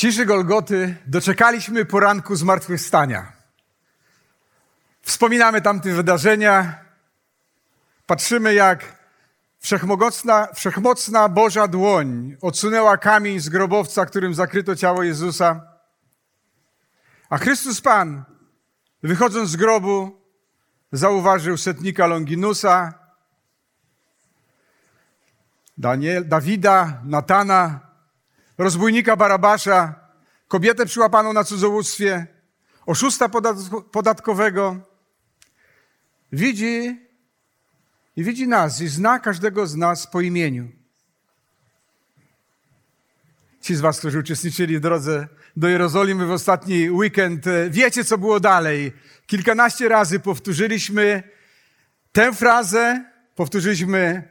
Ciszy 0.00 0.26
Golgoty 0.26 0.96
doczekaliśmy 1.06 1.84
poranku 1.84 2.36
zmartwychwstania. 2.36 3.32
Wspominamy 5.02 5.60
tamte 5.60 5.92
wydarzenia, 5.92 6.78
patrzymy 8.06 8.54
jak 8.54 8.98
wszechmocna, 9.58 10.48
wszechmocna 10.54 11.28
Boża 11.28 11.68
dłoń 11.68 12.36
odsunęła 12.40 12.96
kamień 12.96 13.40
z 13.40 13.48
grobowca, 13.48 14.06
którym 14.06 14.34
zakryto 14.34 14.76
ciało 14.76 15.02
Jezusa. 15.02 15.60
A 17.30 17.38
Chrystus 17.38 17.80
Pan, 17.80 18.24
wychodząc 19.02 19.50
z 19.50 19.56
grobu, 19.56 20.20
zauważył 20.92 21.56
setnika 21.56 22.06
Longinusa, 22.06 22.94
Daniel, 25.78 26.28
Dawida, 26.28 27.00
Natana, 27.04 27.89
rozbójnika 28.60 29.16
Barabasza, 29.16 29.94
kobietę 30.48 30.86
przyłapaną 30.86 31.32
na 31.32 31.44
cudzołóstwie, 31.44 32.26
oszusta 32.86 33.28
podatkowego. 33.92 34.76
Widzi 36.32 37.00
i 38.16 38.24
widzi 38.24 38.48
nas 38.48 38.80
i 38.80 38.88
zna 38.88 39.18
każdego 39.18 39.66
z 39.66 39.76
nas 39.76 40.06
po 40.06 40.20
imieniu. 40.20 40.68
Ci 43.60 43.74
z 43.74 43.80
Was, 43.80 43.98
którzy 43.98 44.18
uczestniczyli 44.18 44.78
w 44.78 44.80
drodze 44.80 45.28
do 45.56 45.68
Jerozolimy 45.68 46.26
w 46.26 46.30
ostatni 46.30 46.90
weekend, 46.90 47.46
e, 47.46 47.70
wiecie, 47.70 48.04
co 48.04 48.18
było 48.18 48.40
dalej. 48.40 48.92
Kilkanaście 49.26 49.88
razy 49.88 50.20
powtórzyliśmy 50.20 51.22
tę 52.12 52.32
frazę, 52.32 53.04
powtórzyliśmy 53.34 54.28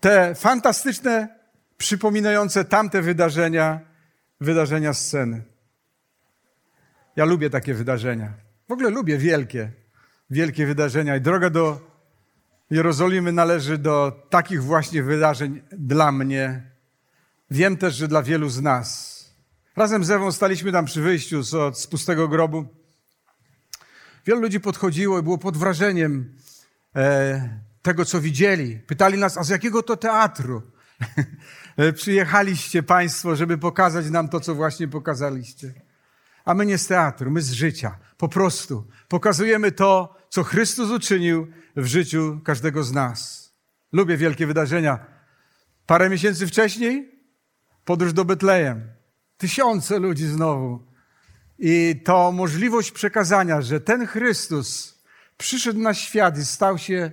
te 0.00 0.34
fantastyczne, 0.34 1.39
przypominające 1.80 2.64
tamte 2.64 3.02
wydarzenia, 3.02 3.80
wydarzenia 4.40 4.94
sceny. 4.94 5.42
Ja 7.16 7.24
lubię 7.24 7.50
takie 7.50 7.74
wydarzenia. 7.74 8.32
W 8.68 8.72
ogóle 8.72 8.90
lubię 8.90 9.18
wielkie, 9.18 9.72
wielkie 10.30 10.66
wydarzenia. 10.66 11.16
I 11.16 11.20
droga 11.20 11.50
do 11.50 11.80
Jerozolimy 12.70 13.32
należy 13.32 13.78
do 13.78 14.26
takich 14.30 14.62
właśnie 14.62 15.02
wydarzeń 15.02 15.62
dla 15.72 16.12
mnie. 16.12 16.62
Wiem 17.50 17.76
też, 17.76 17.94
że 17.94 18.08
dla 18.08 18.22
wielu 18.22 18.48
z 18.48 18.60
nas. 18.62 19.20
Razem 19.76 20.04
z 20.04 20.10
Ewą 20.10 20.32
staliśmy 20.32 20.72
tam 20.72 20.84
przy 20.84 21.02
wyjściu 21.02 21.42
z, 21.42 21.78
z 21.78 21.86
pustego 21.86 22.28
grobu. 22.28 22.66
Wielu 24.26 24.40
ludzi 24.40 24.60
podchodziło 24.60 25.18
i 25.18 25.22
było 25.22 25.38
pod 25.38 25.56
wrażeniem 25.56 26.36
e, 26.96 27.60
tego, 27.82 28.04
co 28.04 28.20
widzieli. 28.20 28.78
Pytali 28.78 29.18
nas, 29.18 29.36
a 29.36 29.44
z 29.44 29.48
jakiego 29.48 29.82
to 29.82 29.96
teatru 29.96 30.62
przyjechaliście 31.94 32.82
Państwo, 32.82 33.36
żeby 33.36 33.58
pokazać 33.58 34.10
nam 34.10 34.28
to, 34.28 34.40
co 34.40 34.54
właśnie 34.54 34.88
pokazaliście. 34.88 35.74
A 36.44 36.54
my 36.54 36.66
nie 36.66 36.78
z 36.78 36.86
teatru, 36.86 37.30
my 37.30 37.42
z 37.42 37.52
życia. 37.52 37.98
Po 38.16 38.28
prostu 38.28 38.86
pokazujemy 39.08 39.72
to, 39.72 40.16
co 40.28 40.42
Chrystus 40.42 40.90
uczynił 40.90 41.46
w 41.76 41.86
życiu 41.86 42.40
każdego 42.44 42.84
z 42.84 42.92
nas. 42.92 43.50
Lubię 43.92 44.16
wielkie 44.16 44.46
wydarzenia. 44.46 45.06
Parę 45.86 46.10
miesięcy 46.10 46.46
wcześniej 46.46 47.20
podróż 47.84 48.12
do 48.12 48.24
Betlejem. 48.24 48.88
Tysiące 49.36 49.98
ludzi 49.98 50.26
znowu. 50.26 50.86
I 51.58 52.02
to 52.04 52.32
możliwość 52.32 52.92
przekazania, 52.92 53.62
że 53.62 53.80
ten 53.80 54.06
Chrystus 54.06 55.00
przyszedł 55.36 55.80
na 55.80 55.94
świat 55.94 56.38
i 56.38 56.44
stał 56.44 56.78
się, 56.78 57.10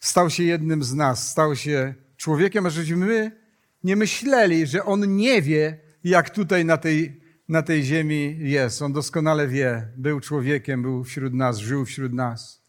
stał 0.00 0.30
się 0.30 0.42
jednym 0.42 0.84
z 0.84 0.94
nas, 0.94 1.30
stał 1.30 1.56
się 1.56 1.94
człowiekiem, 2.16 2.66
a 2.66 2.70
żeśmy 2.70 2.96
my 2.96 3.45
nie 3.86 3.96
myśleli, 3.96 4.66
że 4.66 4.84
On 4.84 5.16
nie 5.16 5.42
wie, 5.42 5.78
jak 6.04 6.30
tutaj 6.30 6.64
na 6.64 6.76
tej, 6.76 7.20
na 7.48 7.62
tej 7.62 7.82
ziemi 7.82 8.36
jest. 8.40 8.82
On 8.82 8.92
doskonale 8.92 9.48
wie. 9.48 9.88
Był 9.96 10.20
człowiekiem, 10.20 10.82
był 10.82 11.04
wśród 11.04 11.34
nas, 11.34 11.58
żył 11.58 11.84
wśród 11.84 12.12
nas. 12.12 12.62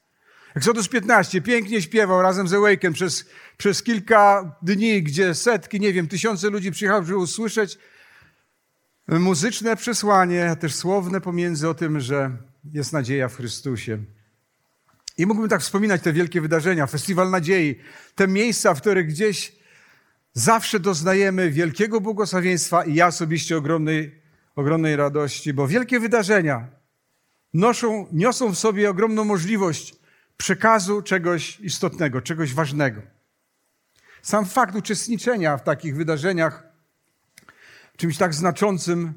Exodus 0.55 0.87
15 0.87 1.41
pięknie 1.41 1.81
śpiewał 1.81 2.21
razem 2.21 2.47
z 2.47 2.53
Awaken 2.53 2.93
przez, 2.93 3.25
przez 3.57 3.83
kilka 3.83 4.55
dni, 4.61 5.03
gdzie 5.03 5.35
setki, 5.35 5.79
nie 5.79 5.93
wiem, 5.93 6.07
tysiące 6.07 6.49
ludzi 6.49 6.71
przyjechało, 6.71 7.03
żeby 7.03 7.17
usłyszeć 7.17 7.77
muzyczne 9.07 9.75
przesłanie, 9.75 10.49
a 10.49 10.55
też 10.55 10.75
słowne 10.75 11.21
pomiędzy 11.21 11.69
o 11.69 11.73
tym, 11.73 11.99
że 11.99 12.31
jest 12.73 12.93
nadzieja 12.93 13.29
w 13.29 13.35
Chrystusie. 13.35 13.97
I 15.17 15.25
mógłbym 15.25 15.49
tak 15.49 15.61
wspominać 15.61 16.01
te 16.01 16.13
wielkie 16.13 16.41
wydarzenia, 16.41 16.87
Festiwal 16.87 17.29
Nadziei, 17.29 17.79
te 18.15 18.27
miejsca, 18.27 18.73
w 18.73 18.81
których 18.81 19.07
gdzieś 19.07 19.56
zawsze 20.37 20.79
doznajemy 20.79 21.51
wielkiego 21.51 22.01
błogosławieństwa 22.01 22.85
i 22.85 22.95
ja 22.95 23.07
osobiście 23.07 23.57
ogromnej, 23.57 24.21
ogromnej 24.55 24.95
radości, 24.95 25.53
bo 25.53 25.67
wielkie 25.67 25.99
wydarzenia 25.99 26.67
noszą, 27.53 28.07
niosą 28.11 28.51
w 28.53 28.57
sobie 28.57 28.89
ogromną 28.89 29.23
możliwość 29.23 29.95
przekazu 30.37 31.01
czegoś 31.01 31.59
istotnego, 31.59 32.21
czegoś 32.21 32.53
ważnego. 32.53 33.01
Sam 34.21 34.45
fakt 34.45 34.75
uczestniczenia 34.75 35.57
w 35.57 35.63
takich 35.63 35.95
wydarzeniach, 35.95 36.63
czymś 37.97 38.17
tak 38.17 38.33
znaczącym, 38.33 39.13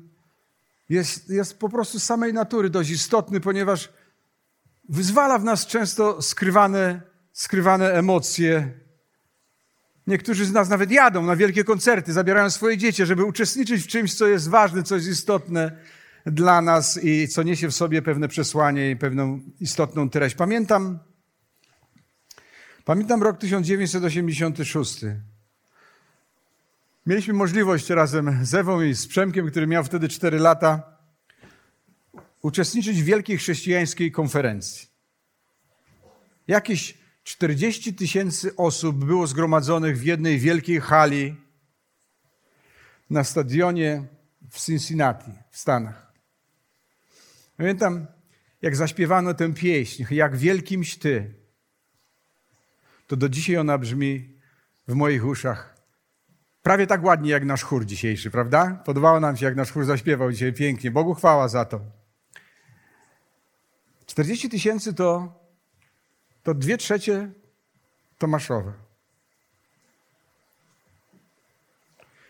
jest, 0.88 1.30
jest 1.30 1.58
po 1.58 1.68
prostu 1.68 2.00
samej 2.00 2.32
natury 2.32 2.70
dość 2.70 2.90
istotny, 2.90 3.40
ponieważ 3.40 3.88
wyzwala 4.88 5.38
w 5.38 5.44
nas 5.44 5.66
często 5.66 6.22
skrywane, 6.22 7.02
skrywane 7.32 7.92
emocje. 7.92 8.79
Niektórzy 10.06 10.44
z 10.44 10.52
nas 10.52 10.68
nawet 10.68 10.90
jadą 10.90 11.22
na 11.22 11.36
wielkie 11.36 11.64
koncerty, 11.64 12.12
zabierają 12.12 12.50
swoje 12.50 12.78
dzieci, 12.78 13.06
żeby 13.06 13.24
uczestniczyć 13.24 13.84
w 13.84 13.86
czymś, 13.86 14.14
co 14.14 14.26
jest 14.26 14.48
ważne, 14.48 14.82
co 14.82 14.94
jest 14.94 15.08
istotne 15.08 15.76
dla 16.26 16.62
nas 16.62 17.04
i 17.04 17.28
co 17.28 17.42
niesie 17.42 17.68
w 17.68 17.74
sobie 17.74 18.02
pewne 18.02 18.28
przesłanie 18.28 18.90
i 18.90 18.96
pewną 18.96 19.40
istotną 19.60 20.10
treść. 20.10 20.36
Pamiętam, 20.36 20.98
pamiętam 22.84 23.22
rok 23.22 23.38
1986. 23.38 25.00
Mieliśmy 27.06 27.34
możliwość 27.34 27.90
razem 27.90 28.38
z 28.42 28.54
Ewą 28.54 28.82
i 28.82 28.94
z 28.94 29.06
Przemkiem, 29.06 29.50
który 29.50 29.66
miał 29.66 29.84
wtedy 29.84 30.08
4 30.08 30.38
lata, 30.38 30.82
uczestniczyć 32.42 33.02
w 33.02 33.04
wielkiej 33.04 33.38
chrześcijańskiej 33.38 34.12
konferencji. 34.12 34.88
Jakieś 36.48 36.98
40 37.30 37.94
tysięcy 37.94 38.56
osób 38.56 39.04
było 39.04 39.26
zgromadzonych 39.26 39.98
w 39.98 40.04
jednej 40.04 40.38
wielkiej 40.38 40.80
hali 40.80 41.36
na 43.10 43.24
stadionie 43.24 44.04
w 44.50 44.60
Cincinnati, 44.60 45.30
w 45.50 45.58
Stanach. 45.58 46.12
Pamiętam, 47.56 48.06
jak 48.62 48.76
zaśpiewano 48.76 49.34
tę 49.34 49.54
pieśń, 49.54 50.04
jak 50.10 50.36
wielkimś 50.36 50.96
Ty, 50.98 51.34
to 53.06 53.16
do 53.16 53.28
dzisiaj 53.28 53.56
ona 53.56 53.78
brzmi 53.78 54.38
w 54.88 54.94
moich 54.94 55.26
uszach 55.26 55.76
prawie 56.62 56.86
tak 56.86 57.04
ładnie 57.04 57.30
jak 57.30 57.44
nasz 57.44 57.62
chór 57.62 57.86
dzisiejszy, 57.86 58.30
prawda? 58.30 58.82
Podobało 58.84 59.20
nam 59.20 59.36
się, 59.36 59.46
jak 59.46 59.56
nasz 59.56 59.72
chór 59.72 59.84
zaśpiewał 59.84 60.32
dzisiaj 60.32 60.52
pięknie. 60.52 60.90
Bogu 60.90 61.14
chwała 61.14 61.48
za 61.48 61.64
to. 61.64 61.80
40 64.06 64.48
tysięcy 64.48 64.94
to 64.94 65.39
to 66.42 66.54
dwie 66.54 66.78
trzecie 66.78 67.30
Tomaszowe. 68.18 68.72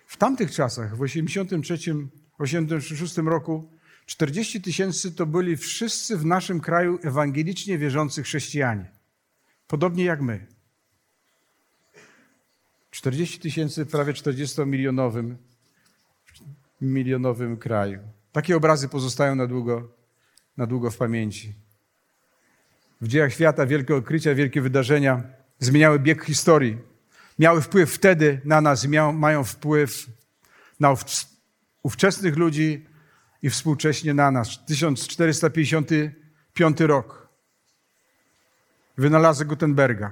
W 0.06 0.16
tamtych 0.16 0.50
czasach, 0.50 0.96
w 0.96 1.00
1983-1986 1.00 3.26
roku, 3.26 3.70
40 4.06 4.60
tysięcy 4.60 5.12
to 5.12 5.26
byli 5.26 5.56
wszyscy 5.56 6.16
w 6.16 6.24
naszym 6.24 6.60
kraju 6.60 6.98
ewangelicznie 7.02 7.78
wierzący 7.78 8.22
chrześcijanie. 8.22 8.90
Podobnie 9.66 10.04
jak 10.04 10.20
my. 10.20 10.46
40 12.90 13.40
tysięcy 13.40 13.84
w 13.84 13.90
prawie 13.90 14.12
40-milionowym 14.12 15.36
milionowym 16.80 17.56
kraju. 17.56 18.00
Takie 18.32 18.56
obrazy 18.56 18.88
pozostają 18.88 19.34
na 19.34 19.46
długo, 19.46 19.88
na 20.56 20.66
długo 20.66 20.90
w 20.90 20.96
pamięci 20.96 21.54
w 23.00 23.08
dziejach 23.08 23.32
świata, 23.32 23.66
wielkie 23.66 23.96
odkrycia, 23.96 24.34
wielkie 24.34 24.60
wydarzenia. 24.60 25.22
zmieniały 25.58 25.98
bieg 25.98 26.24
historii. 26.24 26.78
Miały 27.38 27.62
wpływ 27.62 27.94
wtedy 27.94 28.40
na 28.44 28.60
nas 28.60 28.86
mają 29.12 29.44
wpływ 29.44 30.06
na 30.80 30.90
ów, 30.90 31.04
ówczesnych 31.82 32.36
ludzi 32.36 32.86
i 33.42 33.50
współcześnie 33.50 34.14
na 34.14 34.30
nas. 34.30 34.64
1455 34.66 36.80
rok. 36.80 37.28
Wynalazek 38.98 39.48
Gutenberga. 39.48 40.10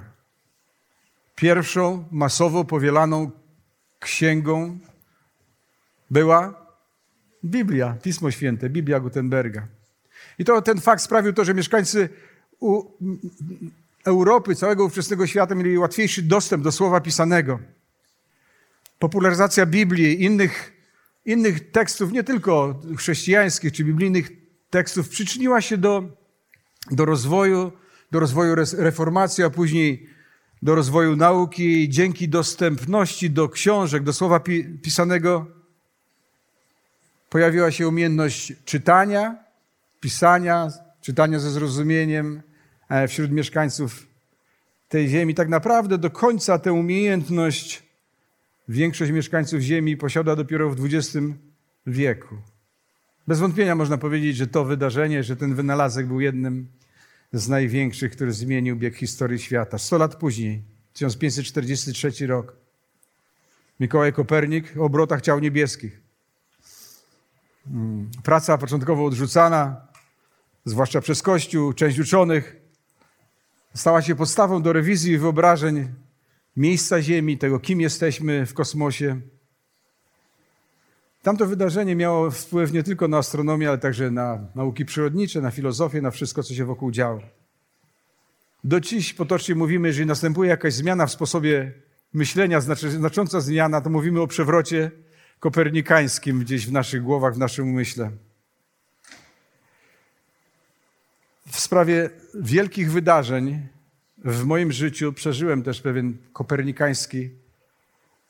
Pierwszą 1.35 2.05
masowo 2.11 2.65
powielaną 2.65 3.31
księgą 3.99 4.79
była 6.11 6.65
Biblia, 7.45 7.97
Pismo 8.03 8.31
Święte, 8.31 8.69
Biblia 8.69 8.99
Gutenberga. 8.99 9.67
I 10.39 10.45
to 10.45 10.61
ten 10.61 10.81
fakt 10.81 11.03
sprawił 11.03 11.33
to, 11.33 11.45
że 11.45 11.53
mieszkańcy 11.53 12.09
u, 12.59 12.83
Europy, 14.05 14.55
całego 14.55 14.85
ówczesnego 14.85 15.27
świata 15.27 15.55
mieli 15.55 15.77
łatwiejszy 15.77 16.21
dostęp 16.21 16.63
do 16.63 16.71
słowa 16.71 17.01
pisanego. 17.01 17.59
Popularyzacja 18.99 19.65
Biblii, 19.65 20.23
innych, 20.23 20.73
innych 21.25 21.71
tekstów, 21.71 22.11
nie 22.11 22.23
tylko 22.23 22.81
chrześcijańskich 22.97 23.73
czy 23.73 23.83
biblijnych 23.83 24.31
tekstów, 24.69 25.09
przyczyniła 25.09 25.61
się 25.61 25.77
do, 25.77 26.03
do 26.91 27.05
rozwoju, 27.05 27.71
do 28.11 28.19
rozwoju 28.19 28.55
reformacji, 28.77 29.43
a 29.43 29.49
później 29.49 30.09
do 30.61 30.75
rozwoju 30.75 31.15
nauki. 31.15 31.89
Dzięki 31.89 32.29
dostępności 32.29 33.29
do 33.29 33.49
książek, 33.49 34.03
do 34.03 34.13
słowa 34.13 34.39
pisanego, 34.81 35.45
pojawiła 37.29 37.71
się 37.71 37.87
umiejętność 37.87 38.53
czytania, 38.65 39.35
pisania, 39.99 40.67
czytania 41.01 41.39
ze 41.39 41.51
zrozumieniem 41.51 42.41
wśród 43.07 43.31
mieszkańców 43.31 44.07
tej 44.89 45.09
ziemi. 45.09 45.35
Tak 45.35 45.49
naprawdę 45.49 45.97
do 45.97 46.09
końca 46.09 46.59
tę 46.59 46.73
umiejętność 46.73 47.83
większość 48.67 49.11
mieszkańców 49.11 49.61
ziemi 49.61 49.97
posiada 49.97 50.35
dopiero 50.35 50.69
w 50.69 50.85
XX 50.85 51.17
wieku. 51.87 52.35
Bez 53.27 53.39
wątpienia 53.39 53.75
można 53.75 53.97
powiedzieć, 53.97 54.37
że 54.37 54.47
to 54.47 54.65
wydarzenie, 54.65 55.23
że 55.23 55.35
ten 55.35 55.55
wynalazek 55.55 56.07
był 56.07 56.19
jednym 56.19 56.67
z 57.33 57.49
największych, 57.49 58.11
który 58.11 58.33
zmienił 58.33 58.75
bieg 58.75 58.95
historii 58.95 59.39
świata. 59.39 59.77
Sto 59.77 59.97
lat 59.97 60.15
później, 60.15 60.61
1543 60.93 62.27
rok, 62.27 62.55
Mikołaj 63.79 64.13
Kopernik 64.13 64.73
o 64.77 64.83
obrotach 64.83 65.21
ciał 65.21 65.39
niebieskich. 65.39 66.01
Mm, 67.67 68.09
praca 68.23 68.57
początkowo 68.57 69.05
odrzucana, 69.05 69.87
zwłaszcza 70.65 71.01
przez 71.01 71.21
Kościół, 71.21 71.73
część 71.73 71.99
uczonych, 71.99 72.58
stała 73.73 74.01
się 74.01 74.15
podstawą 74.15 74.61
do 74.61 74.73
rewizji 74.73 75.17
wyobrażeń 75.17 75.87
miejsca 76.57 77.01
Ziemi, 77.01 77.37
tego 77.37 77.59
kim 77.59 77.81
jesteśmy 77.81 78.45
w 78.45 78.53
kosmosie. 78.53 79.21
Tamto 81.21 81.45
wydarzenie 81.45 81.95
miało 81.95 82.31
wpływ 82.31 82.73
nie 82.73 82.83
tylko 82.83 83.07
na 83.07 83.17
astronomię, 83.17 83.69
ale 83.69 83.77
także 83.77 84.11
na 84.11 84.39
nauki 84.55 84.85
przyrodnicze, 84.85 85.41
na 85.41 85.51
filozofię, 85.51 86.01
na 86.01 86.11
wszystko, 86.11 86.43
co 86.43 86.53
się 86.53 86.65
wokół 86.65 86.91
działo. 86.91 87.21
Do 88.63 88.79
dziś 88.79 89.13
potocznie 89.13 89.55
mówimy, 89.55 89.87
jeżeli 89.87 90.07
następuje 90.07 90.49
jakaś 90.49 90.73
zmiana 90.73 91.05
w 91.05 91.11
sposobie 91.11 91.73
myślenia, 92.13 92.61
znaczy 92.61 92.91
znacząca 92.91 93.41
zmiana, 93.41 93.81
to 93.81 93.89
mówimy 93.89 94.21
o 94.21 94.27
przewrocie 94.27 94.91
kopernikańskim 95.39 96.39
gdzieś 96.39 96.67
w 96.67 96.71
naszych 96.71 97.03
głowach, 97.03 97.35
w 97.35 97.37
naszym 97.37 97.69
umyśle. 97.69 98.11
W 101.51 101.59
sprawie 101.59 102.09
wielkich 102.33 102.91
wydarzeń 102.91 103.67
w 104.17 104.43
moim 104.43 104.71
życiu 104.71 105.13
przeżyłem 105.13 105.63
też 105.63 105.81
pewien 105.81 106.17
kopernikański 106.33 107.29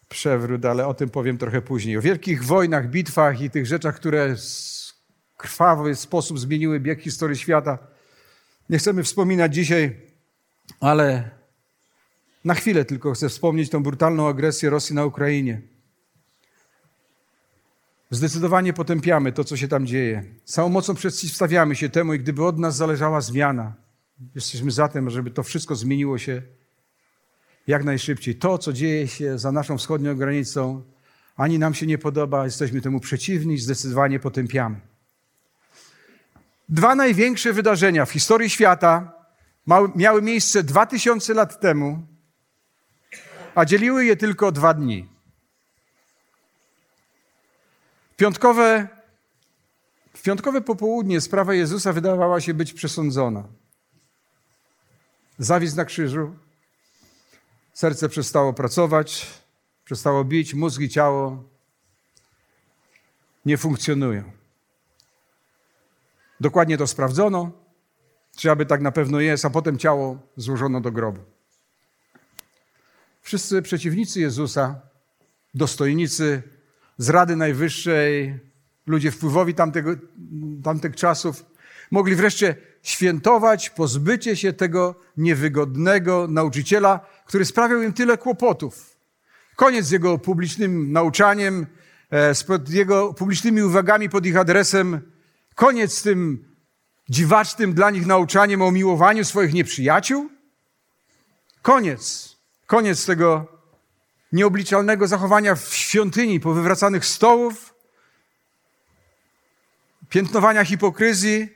przewrót, 0.10 0.66
ale 0.66 0.88
o 0.88 0.94
tym 0.94 1.10
powiem 1.10 1.38
trochę 1.38 1.62
później. 1.62 1.98
O 1.98 2.02
wielkich 2.02 2.44
wojnach, 2.44 2.90
bitwach 2.90 3.42
i 3.42 3.50
tych 3.50 3.66
rzeczach, 3.66 3.96
które 3.96 4.36
w 4.36 5.38
krwawy 5.38 5.96
sposób 5.96 6.40
zmieniły 6.40 6.80
bieg 6.80 7.02
historii 7.02 7.38
świata. 7.38 7.78
Nie 8.70 8.78
chcemy 8.78 9.04
wspominać 9.04 9.56
dzisiaj, 9.56 9.96
ale 10.80 11.30
na 12.46 12.54
chwilę 12.54 12.86
tylko 12.86 13.14
chcę 13.14 13.30
wspomnieć 13.30 13.70
tą 13.70 13.84
brutalną 13.84 14.28
agresję 14.28 14.70
Rosji 14.70 14.96
na 14.96 15.06
Ukrainie. 15.06 15.62
Zdecydowanie 18.12 18.74
potępiamy 18.74 19.32
to, 19.32 19.44
co 19.44 19.58
się 19.58 19.68
tam 19.68 19.88
dzieje. 19.88 20.24
Całą 20.46 20.70
mocą 20.70 20.96
przeciwstawiamy 20.96 21.76
się 21.76 21.90
temu 21.90 22.14
i 22.14 22.20
gdyby 22.20 22.46
od 22.46 22.60
nas 22.60 22.76
zależała 22.76 23.22
zmiana, 23.22 23.74
jesteśmy 24.36 24.72
za 24.72 24.88
tym, 24.88 25.10
żeby 25.10 25.32
to 25.32 25.44
wszystko 25.44 25.76
zmieniło 25.76 26.18
się 26.18 26.42
jak 27.68 27.84
najszybciej. 27.84 28.36
To, 28.36 28.58
co 28.58 28.74
dzieje 28.74 29.08
się 29.08 29.40
za 29.40 29.52
naszą 29.52 29.78
wschodnią 29.78 30.16
granicą, 30.16 30.84
ani 31.38 31.60
nam 31.60 31.74
się 31.74 31.86
nie 31.86 31.98
podoba, 31.98 32.46
jesteśmy 32.46 32.82
temu 32.82 33.00
przeciwni, 33.00 33.58
zdecydowanie 33.58 34.20
potępiamy. 34.20 34.80
Dwa 36.70 36.96
największe 36.96 37.54
wydarzenia 37.54 38.06
w 38.06 38.12
historii 38.12 38.50
świata 38.50 39.14
miały 39.96 40.22
miejsce 40.22 40.64
dwa 40.64 40.86
tysiące 40.86 41.34
lat 41.34 41.60
temu, 41.60 42.08
a 43.56 43.66
dzieliły 43.66 44.06
je 44.06 44.16
tylko 44.16 44.52
dwa 44.52 44.74
dni. 44.74 45.19
Piątkowe, 48.20 48.88
w 50.14 50.22
piątkowe 50.22 50.62
popołudnie 50.62 51.22
sprawa 51.22 51.54
Jezusa 51.54 51.94
wydawała 51.94 52.42
się 52.42 52.54
być 52.54 52.74
przesądzona. 52.74 53.44
Zawisł 55.38 55.76
na 55.76 55.86
krzyżu, 55.86 56.36
serce 57.74 58.10
przestało 58.10 58.54
pracować, 58.54 59.28
przestało 59.86 60.24
bić, 60.24 60.54
mózg 60.54 60.82
i 60.82 60.90
ciało 60.90 61.44
nie 63.46 63.58
funkcjonują. 63.58 64.24
Dokładnie 66.40 66.78
to 66.78 66.88
sprawdzono, 66.88 67.52
czy 68.38 68.52
aby 68.52 68.66
tak 68.66 68.82
na 68.82 68.92
pewno 68.92 69.20
jest, 69.20 69.46
a 69.46 69.50
potem 69.50 69.78
ciało 69.78 70.18
złożono 70.38 70.82
do 70.82 70.92
grobu. 70.92 71.22
Wszyscy 73.22 73.62
przeciwnicy 73.62 74.20
Jezusa, 74.20 74.82
dostojnicy 75.54 76.59
z 77.00 77.10
Rady 77.10 77.36
Najwyższej, 77.36 78.40
ludzie 78.88 79.12
wpływowi 79.12 79.54
tamtego, 79.54 79.92
tamtych 80.64 80.96
czasów, 80.96 81.46
mogli 81.92 82.16
wreszcie 82.16 82.56
świętować 82.84 83.70
pozbycie 83.70 84.36
się 84.36 84.54
tego 84.54 84.96
niewygodnego 85.18 86.28
nauczyciela, 86.28 87.00
który 87.26 87.46
sprawiał 87.46 87.82
im 87.82 87.94
tyle 87.94 88.18
kłopotów. 88.18 88.98
Koniec 89.56 89.86
z 89.86 89.92
jego 89.92 90.18
publicznym 90.18 90.92
nauczaniem, 90.92 91.66
e, 92.12 92.36
z 92.36 92.70
jego 92.70 93.14
publicznymi 93.14 93.62
uwagami 93.64 94.10
pod 94.10 94.26
ich 94.26 94.38
adresem, 94.38 95.02
koniec 95.56 95.98
z 95.98 96.02
tym 96.02 96.46
dziwacznym 97.10 97.74
dla 97.74 97.90
nich 97.90 98.06
nauczaniem 98.06 98.62
o 98.62 98.72
miłowaniu 98.72 99.26
swoich 99.26 99.54
nieprzyjaciół. 99.54 100.30
Koniec. 101.62 102.36
Koniec 102.66 103.06
tego 103.06 103.59
nieobliczalnego 104.32 105.08
zachowania 105.08 105.56
w 105.56 105.74
świątyni, 105.76 106.40
powywracanych 106.40 107.06
stołów, 107.06 107.74
piętnowania 110.10 110.66
hipokryzji, 110.66 111.50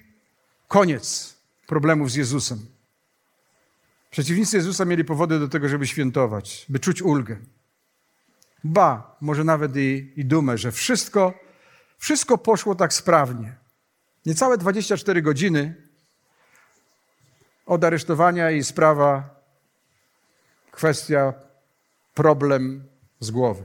koniec 0.68 1.36
problemów 1.68 2.12
z 2.12 2.16
Jezusem. 2.16 2.66
Przeciwnicy 4.12 4.58
Jezusa 4.58 4.86
mieli 4.86 5.06
powody 5.06 5.40
do 5.40 5.48
tego, 5.48 5.70
żeby 5.70 5.88
świętować, 5.88 6.66
by 6.70 6.80
czuć 6.80 7.02
ulgę. 7.02 7.38
Ba, 8.64 9.16
może 9.22 9.44
nawet 9.44 9.76
i, 9.76 10.14
i 10.16 10.26
dumę, 10.26 10.58
że 10.58 10.72
wszystko, 10.72 11.34
wszystko 11.98 12.38
poszło 12.38 12.76
tak 12.76 12.94
sprawnie. 12.94 13.56
Niecałe 14.26 14.58
24 14.58 15.22
godziny 15.22 15.76
od 17.66 17.84
aresztowania 17.84 18.52
i 18.52 18.64
sprawa, 18.64 19.30
kwestia 20.72 21.34
problem 22.14 22.88
z 23.20 23.32
głowy. 23.32 23.64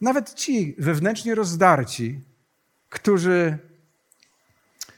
Nawet 0.00 0.34
ci 0.34 0.74
wewnętrznie 0.78 1.34
rozdarci, 1.34 2.20
którzy, 2.88 3.58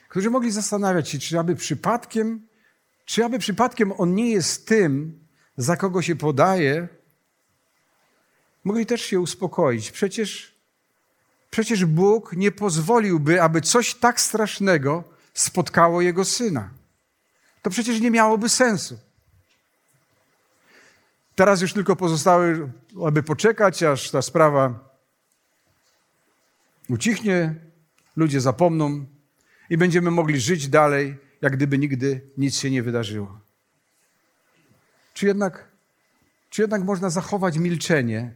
którzy 0.09 0.31
mogli 0.31 0.51
zastanawiać 0.51 1.09
się, 1.09 1.19
czy 1.19 1.39
aby 1.39 1.57
przypadkiem, 1.57 2.47
czy 3.05 3.25
aby 3.25 3.39
przypadkiem 3.39 3.93
on 3.99 4.15
nie 4.15 4.31
jest 4.31 4.67
tym, 4.67 5.21
za 5.57 5.77
kogo 5.77 6.03
się 6.03 6.17
podaje, 6.17 6.89
mogli 8.65 8.87
też 8.87 9.01
się 9.03 9.21
uspokoić. 9.21 9.91
Przecież, 9.91 10.55
przecież 11.51 11.85
Bóg 11.85 12.33
nie 12.33 12.53
pozwoliłby, 12.53 13.43
aby 13.43 13.61
coś 13.61 13.95
tak 13.95 14.21
strasznego 14.21 15.05
spotkało 15.35 16.01
jego 16.01 16.25
syna. 16.25 16.71
To 17.63 17.71
przecież 17.71 18.01
nie 18.01 18.11
miałoby 18.11 18.49
sensu. 18.49 18.99
Teraz 21.41 21.61
już 21.61 21.73
tylko 21.73 21.97
pozostały, 21.97 22.73
aby 23.07 23.23
poczekać, 23.23 23.83
aż 23.83 24.11
ta 24.11 24.23
sprawa 24.23 24.91
ucichnie, 26.89 27.55
ludzie 28.17 28.41
zapomną 28.41 29.07
i 29.71 29.77
będziemy 29.77 30.11
mogli 30.11 30.41
żyć 30.41 30.69
dalej, 30.69 31.17
jak 31.43 31.57
gdyby 31.57 31.79
nigdy 31.79 32.21
nic 32.37 32.59
się 32.59 32.71
nie 32.71 32.83
wydarzyło. 32.83 33.41
Czy 35.15 35.27
jednak, 35.27 35.69
czy 36.51 36.63
jednak 36.63 36.85
można 36.85 37.11
zachować 37.11 37.59
milczenie 37.59 38.35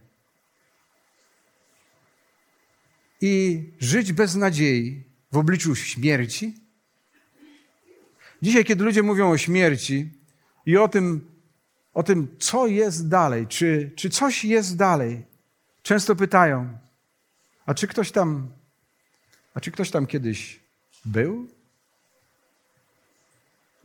i 3.20 3.62
żyć 3.80 4.12
bez 4.12 4.34
nadziei 4.34 5.04
w 5.32 5.36
obliczu 5.36 5.74
śmierci? 5.74 6.54
Dzisiaj, 8.42 8.64
kiedy 8.64 8.84
ludzie 8.84 9.02
mówią 9.02 9.30
o 9.30 9.38
śmierci 9.38 10.10
i 10.66 10.76
o 10.76 10.88
tym, 10.88 11.33
o 11.94 12.02
tym 12.02 12.36
co 12.38 12.66
jest 12.66 13.08
dalej, 13.08 13.46
czy, 13.46 13.90
czy 13.96 14.10
coś 14.10 14.44
jest 14.44 14.76
dalej, 14.76 15.24
często 15.82 16.16
pytają, 16.16 16.78
a 17.66 17.74
czy 17.74 17.88
ktoś 17.88 18.12
tam, 18.12 18.48
a 19.54 19.60
czy 19.60 19.70
ktoś 19.70 19.90
tam 19.90 20.06
kiedyś 20.06 20.60
był? 21.04 21.48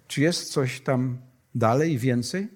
Czy 0.07 0.21
jest 0.21 0.51
coś 0.51 0.81
tam 0.81 1.17
dalej 1.55 1.97
więcej? 1.97 2.47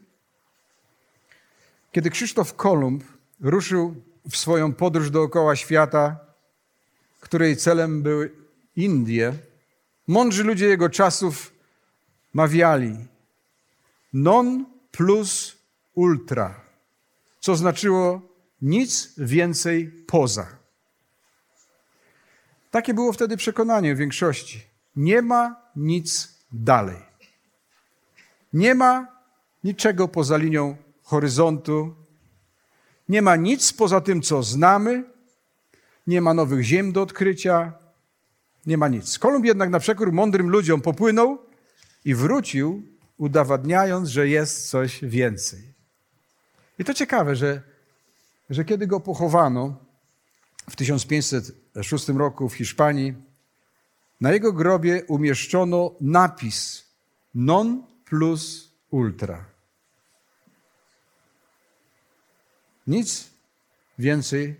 Kiedy 1.91 2.09
Krzysztof 2.09 2.55
Kolumb 2.55 3.03
ruszył 3.41 4.03
w 4.29 4.37
swoją 4.37 4.73
podróż 4.73 5.11
dookoła 5.11 5.55
świata, 5.55 6.19
której 7.19 7.57
celem 7.57 8.01
były 8.01 8.31
Indie, 8.75 9.33
mądrzy 10.07 10.43
ludzie 10.43 10.65
jego 10.65 10.89
czasów 10.89 11.53
mawiali 12.33 12.97
non 14.13 14.72
plus 14.97 15.57
ultra, 15.93 16.61
co 17.39 17.55
znaczyło 17.55 18.21
nic 18.61 19.13
więcej 19.17 19.87
poza. 20.07 20.47
Takie 22.71 22.93
było 22.93 23.13
wtedy 23.13 23.37
przekonanie 23.37 23.95
większości. 23.95 24.61
Nie 24.95 25.21
ma 25.21 25.61
nic 25.75 26.37
dalej. 26.51 26.97
Nie 28.53 28.75
ma 28.75 29.07
niczego 29.63 30.07
poza 30.07 30.37
linią 30.37 30.77
horyzontu. 31.03 31.95
Nie 33.09 33.21
ma 33.21 33.35
nic 33.35 33.73
poza 33.73 34.01
tym, 34.01 34.21
co 34.21 34.43
znamy. 34.43 35.03
Nie 36.07 36.21
ma 36.21 36.33
nowych 36.33 36.63
ziem 36.63 36.91
do 36.91 37.01
odkrycia. 37.01 37.73
Nie 38.65 38.77
ma 38.77 38.87
nic. 38.87 39.19
Kolumb 39.19 39.45
jednak 39.45 39.69
na 39.69 39.79
przekór 39.79 40.11
mądrym 40.11 40.49
ludziom 40.49 40.81
popłynął 40.81 41.37
i 42.05 42.15
wrócił, 42.15 42.92
udowadniając, 43.17 44.09
że 44.09 44.27
jest 44.27 44.69
coś 44.69 45.05
więcej. 45.05 45.73
I 46.79 46.83
to 46.83 46.93
ciekawe, 46.93 47.35
że, 47.35 47.61
że 48.49 48.65
kiedy 48.65 48.87
go 48.87 48.99
pochowano 48.99 49.75
w 50.69 50.75
1506 50.75 52.07
roku 52.07 52.49
w 52.49 52.55
Hiszpanii, 52.55 53.13
na 54.21 54.31
jego 54.31 54.53
grobie 54.53 55.03
umieszczono 55.07 55.91
napis 56.01 56.83
non 57.35 57.83
plus 58.05 58.71
ultra. 58.89 59.45
Nic 62.87 63.29
więcej 63.99 64.55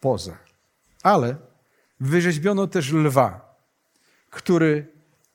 poza. 0.00 0.38
Ale 1.02 1.36
wyrzeźbiono 2.00 2.66
też 2.66 2.92
lwa, 2.92 3.54
który 4.30 4.86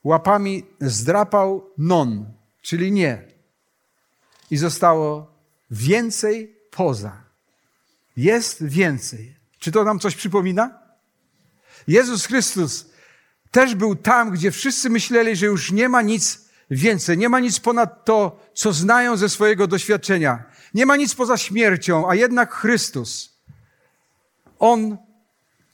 łapami 0.04 0.66
zdrapał 0.82 1.70
non, 1.78 2.34
czyli 2.64 2.92
nie. 2.92 3.22
I 4.52 4.58
zostało 4.58 5.32
więcej 5.72 6.56
poza. 6.72 7.24
Jest 8.18 8.66
więcej. 8.66 9.36
Czy 9.60 9.72
to 9.72 9.84
nam 9.84 10.00
coś 10.00 10.16
przypomina? 10.16 10.80
Jezus 11.88 12.26
Chrystus 12.26 12.86
też 13.52 13.76
był 13.76 13.96
tam, 13.96 14.32
gdzie 14.32 14.52
wszyscy 14.52 14.90
myśleli, 14.90 15.36
że 15.36 15.46
już 15.46 15.72
nie 15.72 15.90
ma 15.90 16.02
nic 16.02 16.42
więcej, 16.72 17.18
nie 17.18 17.30
ma 17.30 17.40
nic 17.40 17.60
ponad 17.60 18.06
to, 18.06 18.40
co 18.54 18.74
znają 18.74 19.18
ze 19.18 19.30
swojego 19.30 19.68
doświadczenia. 19.68 20.44
Nie 20.74 20.86
ma 20.86 20.96
nic 20.96 21.16
poza 21.16 21.38
śmiercią, 21.38 22.10
a 22.10 22.16
jednak 22.16 22.54
Chrystus, 22.54 23.40
On, 24.60 24.98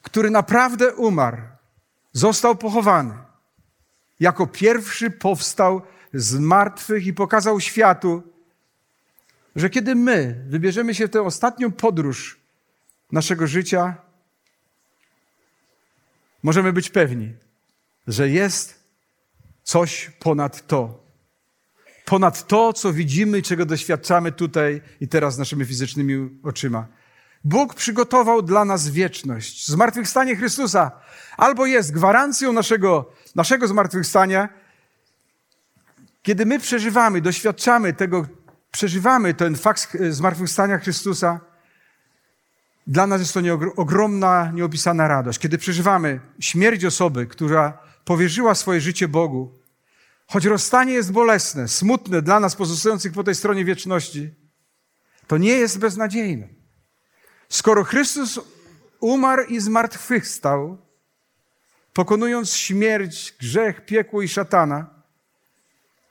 który 0.01 0.29
naprawdę 0.29 0.93
umarł, 0.95 1.41
został 2.13 2.55
pochowany. 2.55 3.13
Jako 4.19 4.47
pierwszy 4.47 5.11
powstał 5.11 5.81
z 6.13 6.39
martwych 6.39 7.07
i 7.07 7.13
pokazał 7.13 7.59
światu, 7.59 8.23
że 9.55 9.69
kiedy 9.69 9.95
my 9.95 10.45
wybierzemy 10.47 10.95
się 10.95 11.07
w 11.07 11.11
tę 11.11 11.21
ostatnią 11.21 11.71
podróż 11.71 12.39
naszego 13.11 13.47
życia, 13.47 13.95
możemy 16.43 16.73
być 16.73 16.89
pewni, 16.89 17.33
że 18.07 18.29
jest 18.29 18.83
coś 19.63 20.11
ponad 20.19 20.67
to. 20.67 21.03
Ponad 22.05 22.47
to, 22.47 22.73
co 22.73 22.93
widzimy 22.93 23.39
i 23.39 23.43
czego 23.43 23.65
doświadczamy 23.65 24.31
tutaj 24.31 24.81
i 25.01 25.07
teraz 25.07 25.37
naszymi 25.37 25.65
fizycznymi 25.65 26.29
oczyma. 26.43 26.87
Bóg 27.43 27.73
przygotował 27.73 28.41
dla 28.41 28.65
nas 28.65 28.89
wieczność. 28.89 29.67
Zmartwychwstanie 29.67 30.35
Chrystusa 30.35 30.91
albo 31.37 31.65
jest 31.65 31.91
gwarancją 31.91 32.53
naszego, 32.53 33.11
naszego 33.35 33.67
zmartwychwstania, 33.67 34.49
kiedy 36.21 36.45
my 36.45 36.59
przeżywamy, 36.59 37.21
doświadczamy 37.21 37.93
tego, 37.93 38.25
przeżywamy 38.71 39.33
ten 39.33 39.55
fakt 39.55 39.97
zmartwychwstania 40.09 40.77
Chrystusa, 40.77 41.39
dla 42.87 43.07
nas 43.07 43.21
jest 43.21 43.33
to 43.33 43.39
ogromna, 43.75 44.51
nieopisana 44.53 45.07
radość. 45.07 45.39
Kiedy 45.39 45.57
przeżywamy 45.57 46.19
śmierć 46.39 46.85
osoby, 46.85 47.27
która 47.27 47.77
powierzyła 48.05 48.55
swoje 48.55 48.81
życie 48.81 49.07
Bogu, 49.07 49.59
choć 50.27 50.45
rozstanie 50.45 50.93
jest 50.93 51.11
bolesne, 51.11 51.67
smutne 51.67 52.21
dla 52.21 52.39
nas 52.39 52.55
pozostających 52.55 53.13
po 53.13 53.23
tej 53.23 53.35
stronie 53.35 53.65
wieczności, 53.65 54.33
to 55.27 55.37
nie 55.37 55.51
jest 55.51 55.79
beznadziejne. 55.79 56.47
Skoro 57.49 57.83
Chrystus 57.83 58.39
umarł 58.99 59.43
i 59.43 59.59
zmartwychwstał, 59.59 60.77
pokonując 61.93 62.53
śmierć, 62.53 63.35
grzech, 63.39 63.85
piekło 63.85 64.21
i 64.21 64.27
szatana, 64.27 64.98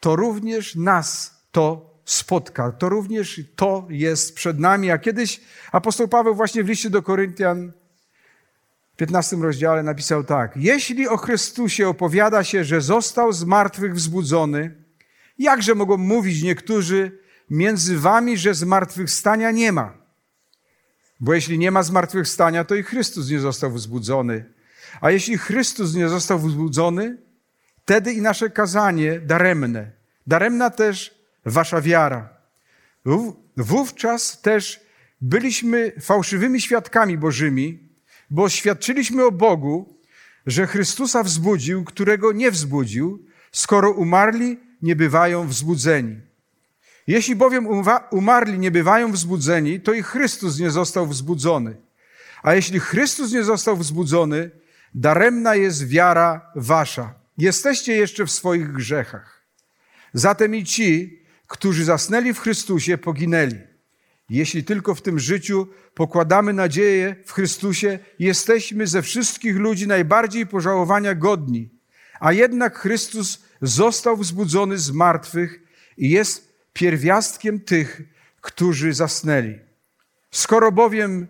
to 0.00 0.16
również 0.16 0.74
nas 0.74 1.38
to 1.52 1.88
spotka. 2.04 2.72
To 2.72 2.88
również 2.88 3.40
to 3.56 3.86
jest 3.90 4.34
przed 4.34 4.58
nami. 4.58 4.90
A 4.90 4.98
kiedyś 4.98 5.40
apostoł 5.72 6.08
Paweł 6.08 6.34
właśnie 6.34 6.64
w 6.64 6.68
liście 6.68 6.90
do 6.90 7.02
Koryntian 7.02 7.72
w 8.92 8.96
15 8.96 9.36
rozdziale 9.36 9.82
napisał 9.82 10.24
tak. 10.24 10.56
Jeśli 10.56 11.08
o 11.08 11.16
Chrystusie 11.16 11.88
opowiada 11.88 12.44
się, 12.44 12.64
że 12.64 12.80
został 12.80 13.32
z 13.32 13.44
martwych 13.44 13.94
wzbudzony, 13.94 14.74
jakże 15.38 15.74
mogą 15.74 15.96
mówić 15.96 16.42
niektórzy 16.42 17.18
między 17.50 17.98
wami, 17.98 18.38
że 18.38 18.54
zmartwychwstania 18.54 19.50
nie 19.50 19.72
ma? 19.72 19.94
Bo 21.20 21.34
jeśli 21.34 21.58
nie 21.58 21.70
ma 21.70 21.82
zmartwychwstania, 21.82 22.64
to 22.64 22.74
i 22.74 22.82
Chrystus 22.82 23.30
nie 23.30 23.40
został 23.40 23.70
wzbudzony. 23.70 24.44
A 25.00 25.10
jeśli 25.10 25.38
Chrystus 25.38 25.94
nie 25.94 26.08
został 26.08 26.38
wzbudzony, 26.38 27.16
wtedy 27.88 28.12
i 28.12 28.22
nasze 28.22 28.50
kazanie 28.50 29.20
daremne. 29.20 29.90
Daremna 30.26 30.70
też 30.70 31.14
wasza 31.44 31.80
wiara. 31.80 32.28
Wówczas 33.56 34.40
też 34.40 34.80
byliśmy 35.20 35.92
fałszywymi 36.00 36.60
świadkami 36.60 37.18
Bożymi, 37.18 37.88
bo 38.30 38.48
świadczyliśmy 38.48 39.24
o 39.24 39.32
Bogu, 39.32 39.98
że 40.46 40.66
Chrystusa 40.66 41.22
wzbudził, 41.22 41.84
którego 41.84 42.32
nie 42.32 42.50
wzbudził, 42.50 43.26
skoro 43.52 43.90
umarli 43.90 44.60
nie 44.82 44.96
bywają 44.96 45.46
wzbudzeni. 45.46 46.20
Jeśli 47.06 47.36
bowiem 47.36 47.66
umarli 48.10 48.58
nie 48.58 48.70
bywają 48.70 49.12
wzbudzeni, 49.12 49.80
to 49.80 49.92
i 49.92 50.02
Chrystus 50.02 50.58
nie 50.58 50.70
został 50.70 51.06
wzbudzony. 51.06 51.76
A 52.42 52.54
jeśli 52.54 52.80
Chrystus 52.80 53.32
nie 53.32 53.44
został 53.44 53.76
wzbudzony, 53.76 54.50
daremna 54.94 55.54
jest 55.54 55.88
wiara 55.88 56.52
wasza. 56.54 57.17
Jesteście 57.38 57.96
jeszcze 57.96 58.26
w 58.26 58.30
swoich 58.30 58.72
grzechach. 58.72 59.46
Zatem 60.12 60.54
i 60.54 60.64
ci, 60.64 61.22
którzy 61.46 61.84
zasnęli 61.84 62.32
w 62.32 62.40
Chrystusie, 62.40 62.98
poginęli. 62.98 63.58
Jeśli 64.30 64.64
tylko 64.64 64.94
w 64.94 65.02
tym 65.02 65.18
życiu 65.18 65.68
pokładamy 65.94 66.52
nadzieję 66.52 67.16
w 67.24 67.32
Chrystusie, 67.32 67.98
jesteśmy 68.18 68.86
ze 68.86 69.02
wszystkich 69.02 69.56
ludzi 69.56 69.86
najbardziej 69.86 70.46
pożałowania 70.46 71.14
godni. 71.14 71.70
A 72.20 72.32
jednak 72.32 72.78
Chrystus 72.78 73.42
został 73.62 74.16
wzbudzony 74.16 74.78
z 74.78 74.90
martwych 74.90 75.60
i 75.96 76.10
jest 76.10 76.54
pierwiastkiem 76.72 77.60
tych, 77.60 78.02
którzy 78.40 78.92
zasnęli. 78.92 79.58
Skoro 80.30 80.72
bowiem 80.72 81.26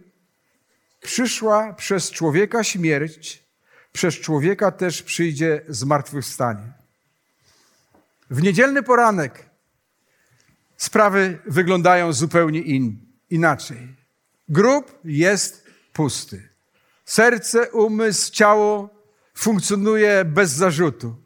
przyszła 1.01 1.73
przez 1.73 2.11
człowieka 2.11 2.65
śmierć, 2.65 3.48
przez 3.99 4.15
człowieka 4.15 4.71
też 4.71 5.03
przyjdzie 5.03 5.63
zmartwychwstanie. 5.69 6.73
W 8.31 8.43
niedzielny 8.43 8.83
poranek 8.83 9.51
sprawy 10.77 11.39
wyglądają 11.47 12.13
zupełnie 12.13 12.61
in, 12.61 12.99
inaczej. 13.31 13.97
Grób 14.49 15.01
jest 15.05 15.67
pusty. 15.93 16.49
Serce, 17.05 17.71
umysł, 17.71 18.33
ciało 18.33 18.91
funkcjonuje 19.35 20.25
bez 20.25 20.51
zarzutu. 20.51 21.17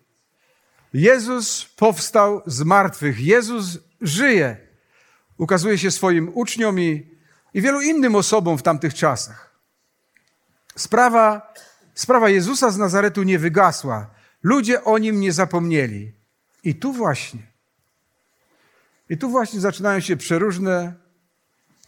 Jezus 0.93 1.65
powstał 1.65 2.43
z 2.47 2.63
martwych. 2.63 3.21
Jezus 3.21 3.79
żyje. 4.01 4.57
ukazuje 5.39 5.79
się 5.79 5.91
swoim 5.91 6.31
uczniom 6.35 6.81
i, 6.81 7.17
i 7.55 7.63
wielu 7.63 7.81
innym 7.81 8.15
osobom 8.15 8.59
w 8.59 8.63
tamtych 8.63 8.95
czasach. 8.95 9.55
Sprawa, 10.77 11.53
sprawa 11.95 12.29
Jezusa 12.29 12.71
z 12.71 12.79
Nazaretu 12.79 13.23
nie 13.23 13.39
wygasła. 13.39 14.11
Ludzie 14.43 14.85
o 14.85 14.99
nim 14.99 15.21
nie 15.21 15.33
zapomnieli. 15.33 16.13
I 16.65 16.75
tu 16.75 16.93
właśnie, 16.93 17.53
i 19.09 19.19
tu 19.19 19.31
właśnie 19.31 19.61
zaczynają 19.61 20.01
się 20.01 20.17
przeróżne 20.17 20.95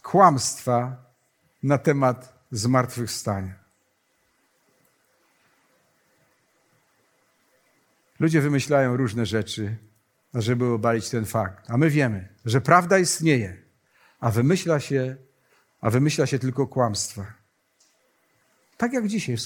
kłamstwa 0.01 1.05
na 1.63 1.77
temat 1.77 2.47
zmartwychwstania. 2.51 3.53
Ludzie 8.19 8.41
wymyślają 8.41 8.97
różne 8.97 9.25
rzeczy, 9.25 9.77
żeby 10.33 10.65
obalić 10.65 11.09
ten 11.09 11.25
fakt. 11.25 11.69
A 11.69 11.77
my 11.77 11.89
wiemy, 11.89 12.29
że 12.45 12.61
prawda 12.61 12.97
istnieje, 12.97 13.57
a 14.19 14.31
wymyśla 14.31 14.79
się, 14.79 15.15
a 15.81 15.89
wymyśla 15.89 16.25
się 16.25 16.39
tylko 16.39 16.67
kłamstwa. 16.67 17.44
Tak 18.77 18.93
jak 18.93 19.07
dzisiaj, 19.07 19.37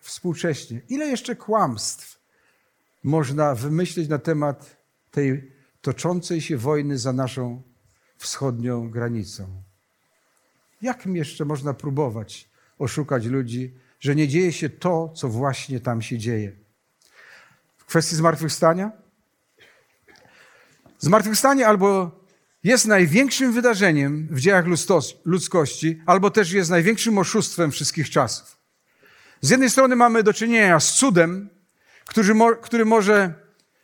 współcześnie. 0.00 0.80
Ile 0.88 1.06
jeszcze 1.06 1.36
kłamstw 1.36 2.20
można 3.04 3.54
wymyślić 3.54 4.08
na 4.08 4.18
temat 4.18 4.76
tej 5.10 5.52
toczącej 5.80 6.40
się 6.40 6.56
wojny 6.56 6.98
za 6.98 7.12
naszą 7.12 7.62
wschodnią 8.16 8.90
granicą? 8.90 9.62
Jak 10.82 11.06
jeszcze 11.06 11.44
można 11.44 11.74
próbować 11.74 12.48
oszukać 12.78 13.26
ludzi, 13.26 13.74
że 14.00 14.14
nie 14.14 14.28
dzieje 14.28 14.52
się 14.52 14.70
to, 14.70 15.12
co 15.16 15.28
właśnie 15.28 15.80
tam 15.80 16.02
się 16.02 16.18
dzieje? 16.18 16.52
W 17.76 17.84
kwestii 17.84 18.16
zmartwychwstania? 18.16 18.92
Zmartwychwstanie 20.98 21.66
albo 21.66 22.20
jest 22.66 22.86
największym 22.86 23.52
wydarzeniem 23.52 24.28
w 24.30 24.40
dziejach 24.40 24.64
ludzkości, 25.24 26.02
albo 26.06 26.30
też 26.30 26.52
jest 26.52 26.70
największym 26.70 27.18
oszustwem 27.18 27.70
wszystkich 27.70 28.10
czasów. 28.10 28.56
Z 29.40 29.50
jednej 29.50 29.70
strony 29.70 29.96
mamy 29.96 30.22
do 30.22 30.32
czynienia 30.32 30.80
z 30.80 30.94
cudem, 30.94 31.50
który, 32.04 32.34
który 32.62 32.84
może 32.84 33.34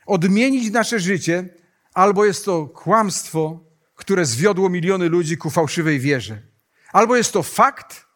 odmienić 0.07 0.71
nasze 0.71 1.01
życie, 1.01 1.49
albo 1.95 2.25
jest 2.25 2.45
to 2.45 2.67
kłamstwo, 2.67 3.61
które 3.95 4.27
zwiodło 4.27 4.69
miliony 4.69 5.09
ludzi 5.09 5.37
ku 5.37 5.51
fałszywej 5.51 6.01
wierze. 6.01 6.43
Albo 6.93 7.17
jest 7.17 7.33
to 7.33 7.43
fakt, 7.43 8.07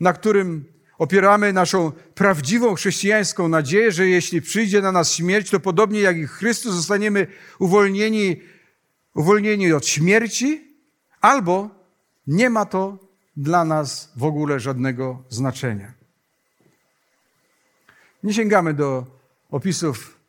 na 0.00 0.12
którym 0.12 0.64
opieramy 0.98 1.52
naszą 1.52 1.92
prawdziwą 2.14 2.74
chrześcijańską 2.74 3.48
nadzieję, 3.48 3.92
że 3.92 4.08
jeśli 4.08 4.42
przyjdzie 4.42 4.80
na 4.80 4.92
nas 4.92 5.12
śmierć, 5.12 5.50
to 5.50 5.60
podobnie 5.60 6.00
jak 6.00 6.16
i 6.16 6.26
Chrystus 6.26 6.74
zostaniemy 6.74 7.26
uwolnieni, 7.58 8.40
uwolnieni 9.14 9.72
od 9.72 9.86
śmierci, 9.86 10.76
albo 11.20 11.70
nie 12.26 12.50
ma 12.50 12.66
to 12.66 12.98
dla 13.36 13.64
nas 13.64 14.12
w 14.16 14.24
ogóle 14.24 14.60
żadnego 14.60 15.22
znaczenia. 15.28 15.92
Nie 18.22 18.34
sięgamy 18.34 18.74
do 18.74 19.06
opisów 19.50 20.22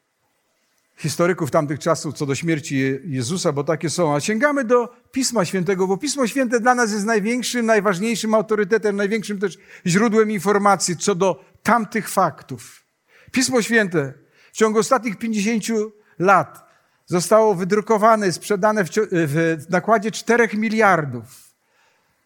historyków 0.98 1.52
tamtych 1.52 1.80
czasów 1.80 2.16
co 2.16 2.26
do 2.26 2.36
śmierci 2.36 3.00
Jezusa, 3.06 3.52
bo 3.52 3.64
takie 3.64 3.90
są, 3.90 4.16
a 4.16 4.20
sięgamy 4.20 4.64
do 4.64 4.96
Pisma 5.12 5.46
Świętego, 5.46 5.88
bo 5.88 5.98
Pismo 5.98 6.28
Święte 6.28 6.60
dla 6.60 6.76
nas 6.76 6.92
jest 6.92 7.06
największym, 7.06 7.66
najważniejszym 7.66 8.34
autorytetem, 8.34 8.96
największym 8.96 9.40
też 9.40 9.58
źródłem 9.86 10.32
informacji 10.32 10.98
co 10.98 11.16
do 11.16 11.46
tamtych 11.64 12.10
faktów. 12.10 12.84
Pismo 13.32 13.62
Święte 13.62 14.14
w 14.52 14.58
ciągu 14.58 14.80
ostatnich 14.80 15.18
50 15.18 15.66
lat 16.20 16.73
zostało 17.14 17.56
wydrukowane, 17.56 18.32
sprzedane 18.32 18.84
w, 18.84 18.90
w 19.12 19.66
nakładzie 19.70 20.12
4 20.12 20.50
miliardów. 20.54 21.54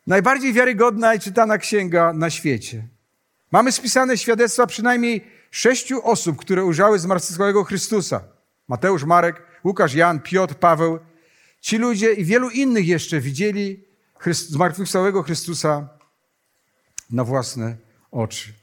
Najbardziej 0.07 0.53
wiarygodna 0.53 1.15
i 1.15 1.19
czytana 1.19 1.57
księga 1.57 2.13
na 2.13 2.29
świecie. 2.29 2.87
Mamy 3.51 3.71
spisane 3.71 4.17
świadectwa 4.17 4.67
przynajmniej 4.67 5.25
sześciu 5.51 6.07
osób, 6.07 6.37
które 6.37 6.65
ujrzały 6.65 6.99
zmartwychwstałego 6.99 7.63
Chrystusa. 7.63 8.23
Mateusz, 8.67 9.03
Marek, 9.03 9.41
Łukasz, 9.63 9.93
Jan, 9.93 10.19
Piotr, 10.19 10.55
Paweł. 10.55 10.99
Ci 11.61 11.77
ludzie 11.77 12.13
i 12.13 12.25
wielu 12.25 12.49
innych 12.49 12.87
jeszcze 12.87 13.19
widzieli 13.19 13.83
zmartwychwstałego 14.31 15.23
Chrystusa 15.23 15.89
na 17.11 17.23
własne 17.23 17.75
oczy. 18.11 18.53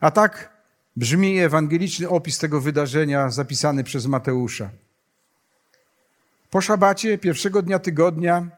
A 0.00 0.10
tak 0.10 0.52
brzmi 0.96 1.38
ewangeliczny 1.38 2.08
opis 2.08 2.38
tego 2.38 2.60
wydarzenia 2.60 3.30
zapisany 3.30 3.84
przez 3.84 4.06
Mateusza. 4.06 4.70
Po 6.52 6.60
szabacie 6.60 7.18
pierwszego 7.18 7.62
dnia 7.62 7.78
tygodnia 7.78 8.50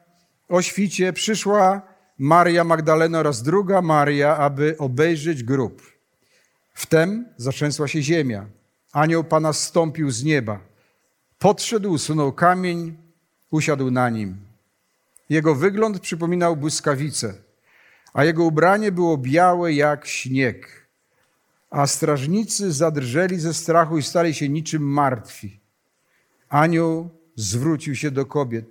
o 0.48 0.62
świcie 0.62 1.12
przyszła 1.12 1.82
Maria 2.18 2.64
Magdalena 2.64 3.18
oraz 3.18 3.42
druga 3.42 3.82
Maria, 3.82 4.36
aby 4.36 4.78
obejrzeć 4.78 5.42
grób. 5.42 5.82
Wtem 6.72 7.28
zatrzęsła 7.36 7.88
się 7.88 8.02
ziemia. 8.02 8.46
Anioł 8.92 9.24
Pana 9.24 9.52
zstąpił 9.52 10.10
z 10.10 10.24
nieba. 10.24 10.60
Podszedł, 11.38 11.90
usunął 11.90 12.32
kamień, 12.32 12.96
usiadł 13.50 13.90
na 13.90 14.10
nim. 14.10 14.36
Jego 15.28 15.54
wygląd 15.54 16.00
przypominał 16.00 16.56
błyskawicę, 16.56 17.34
a 18.12 18.24
jego 18.24 18.44
ubranie 18.44 18.92
było 18.92 19.18
białe 19.18 19.72
jak 19.72 20.06
śnieg. 20.06 20.86
A 21.70 21.86
strażnicy 21.86 22.72
zadrżeli 22.72 23.40
ze 23.40 23.54
strachu 23.54 23.98
i 23.98 24.02
stali 24.02 24.34
się 24.34 24.48
niczym 24.48 24.82
martwi. 24.82 25.60
Anioł 26.48 27.23
zwrócił 27.36 27.94
się 27.94 28.10
do 28.10 28.26
kobiet. 28.26 28.66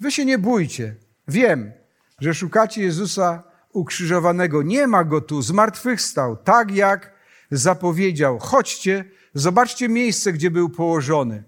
Wy 0.00 0.12
się 0.12 0.24
nie 0.24 0.38
bójcie. 0.38 0.96
Wiem, 1.28 1.72
że 2.20 2.34
szukacie 2.34 2.82
Jezusa 2.82 3.42
ukrzyżowanego. 3.72 4.62
Nie 4.62 4.86
ma 4.86 5.04
go 5.04 5.20
tu, 5.20 5.42
zmartwychwstał, 5.42 6.36
tak 6.36 6.70
jak 6.70 7.12
zapowiedział. 7.50 8.38
Chodźcie, 8.38 9.04
zobaczcie 9.34 9.88
miejsce, 9.88 10.32
gdzie 10.32 10.50
był 10.50 10.68
położony. 10.68 11.42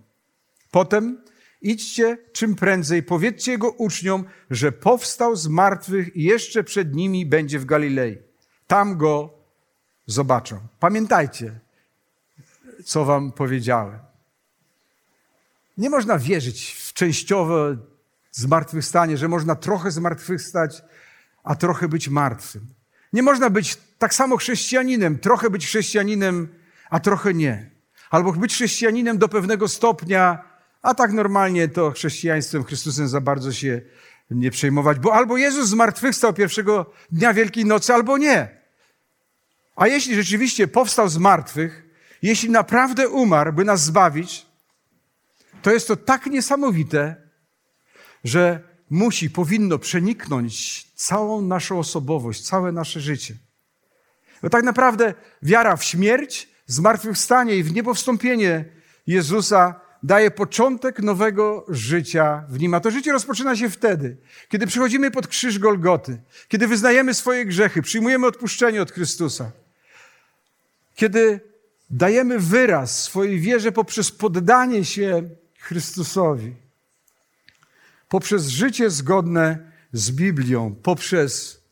Potem 0.70 1.22
idźcie 1.62 2.18
czym 2.33 2.55
prędzej, 2.55 3.02
powiedzcie 3.02 3.52
jego 3.52 3.70
uczniom, 3.70 4.24
że 4.50 4.72
powstał 4.72 5.37
z 5.37 5.48
martwych 5.48 6.16
i 6.16 6.22
jeszcze 6.22 6.64
przed 6.64 6.94
nimi 6.94 7.26
będzie 7.26 7.59
w 7.59 7.64
Galilei. 7.64 8.18
Tam 8.66 8.96
go 8.96 9.35
zobaczą. 10.07 10.59
Pamiętajcie, 10.81 11.61
co 12.85 13.05
wam 13.05 13.33
powiedziałem. 13.33 13.98
Nie 15.77 15.91
można 15.91 16.19
wierzyć 16.19 16.73
w 16.73 16.93
częściowe 16.93 17.77
zmartwychwstanie, 18.33 19.17
że 19.17 19.29
można 19.29 19.55
trochę 19.55 19.91
zmartwychwstać, 19.91 20.83
a 21.45 21.55
trochę 21.55 21.89
być 21.89 22.09
martwym. 22.09 22.67
Nie 23.12 23.23
można 23.23 23.51
być 23.51 23.79
tak 23.99 24.15
samo 24.15 24.37
chrześcijaninem, 24.37 25.19
trochę 25.19 25.51
być 25.51 25.67
chrześcijaninem, 25.67 26.49
a 26.91 27.01
trochę 27.01 27.35
nie. 27.35 27.71
Albo 28.11 28.33
być 28.33 28.55
chrześcijaninem 28.55 29.19
do 29.19 29.29
pewnego 29.29 29.69
stopnia, 29.69 30.45
a 30.83 30.95
tak 30.95 31.12
normalnie 31.12 31.69
to 31.69 31.91
chrześcijaństwem, 31.91 32.65
Chrystusem 32.65 33.09
za 33.09 33.21
bardzo 33.21 33.53
się 33.53 33.81
nie 34.31 34.51
przejmować, 34.51 34.99
bo 34.99 35.15
albo 35.15 35.37
Jezus 35.37 35.69
zmartwychwstał 35.69 36.33
pierwszego 36.33 36.93
dnia 37.12 37.35
Wielkiej 37.35 37.65
Nocy, 37.65 37.95
albo 37.95 38.19
nie. 38.19 38.49
A 39.77 39.87
jeśli 39.87 40.15
rzeczywiście 40.15 40.69
powstał 40.69 41.09
z 41.09 41.19
martwych, 41.19 41.83
jeśli 42.23 42.51
naprawdę 42.51 43.09
umarł, 43.09 43.53
by 43.53 43.65
nas 43.65 43.85
zbawić, 43.85 44.47
to 45.62 45.73
jest 45.73 45.88
to 45.88 45.97
tak 45.97 46.27
niesamowite, 46.27 47.16
że 48.25 48.61
musi, 48.90 49.31
powinno 49.31 49.79
przeniknąć 49.79 50.85
całą 50.95 51.42
naszą 51.42 51.79
osobowość, 51.79 52.47
całe 52.47 52.73
nasze 52.73 53.01
życie. 53.01 53.35
Bo 54.42 54.51
tak 54.51 54.64
naprawdę 54.64 55.14
wiara 55.42 55.77
w 55.77 55.85
śmierć, 55.85 56.49
zmartwychwstanie 56.66 57.57
i 57.57 57.62
w 57.62 57.75
niepowstąpienie 57.75 58.64
Jezusa 59.07 59.81
daje 60.03 60.31
początek 60.31 61.03
nowego 61.03 61.66
życia 61.69 62.45
w 62.49 62.61
nim. 62.61 62.75
A 62.75 62.81
to 62.81 62.90
życie 62.90 63.12
rozpoczyna 63.12 63.57
się 63.57 63.71
wtedy, 63.71 64.16
kiedy 64.49 64.66
przychodzimy 64.66 65.11
pod 65.11 65.27
krzyż 65.27 65.59
Golgoty, 65.59 66.19
kiedy 66.49 66.66
wyznajemy 66.66 67.14
swoje 67.14 67.47
grzechy, 67.47 67.83
przyjmujemy 67.83 68.27
odpuszczenie 68.27 68.83
od 68.83 68.92
Chrystusa, 68.92 69.51
kiedy 70.95 71.40
dajemy 71.90 72.38
wyraz 72.38 73.03
swojej 73.03 73.40
wierze 73.40 73.73
poprzez 73.73 74.11
poddanie 74.12 74.85
się 74.85 75.23
Chrystusowi, 75.66 76.55
poprzez 78.09 78.48
życie 78.48 78.90
zgodne 78.90 79.72
z 79.92 80.11
Biblią, 80.11 80.74
poprzez 80.74 81.62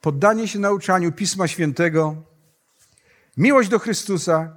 poddanie 0.00 0.48
się 0.48 0.58
nauczaniu 0.58 1.12
Pisma 1.12 1.48
Świętego, 1.48 2.22
miłość 3.36 3.68
do 3.68 3.78
Chrystusa, 3.78 4.56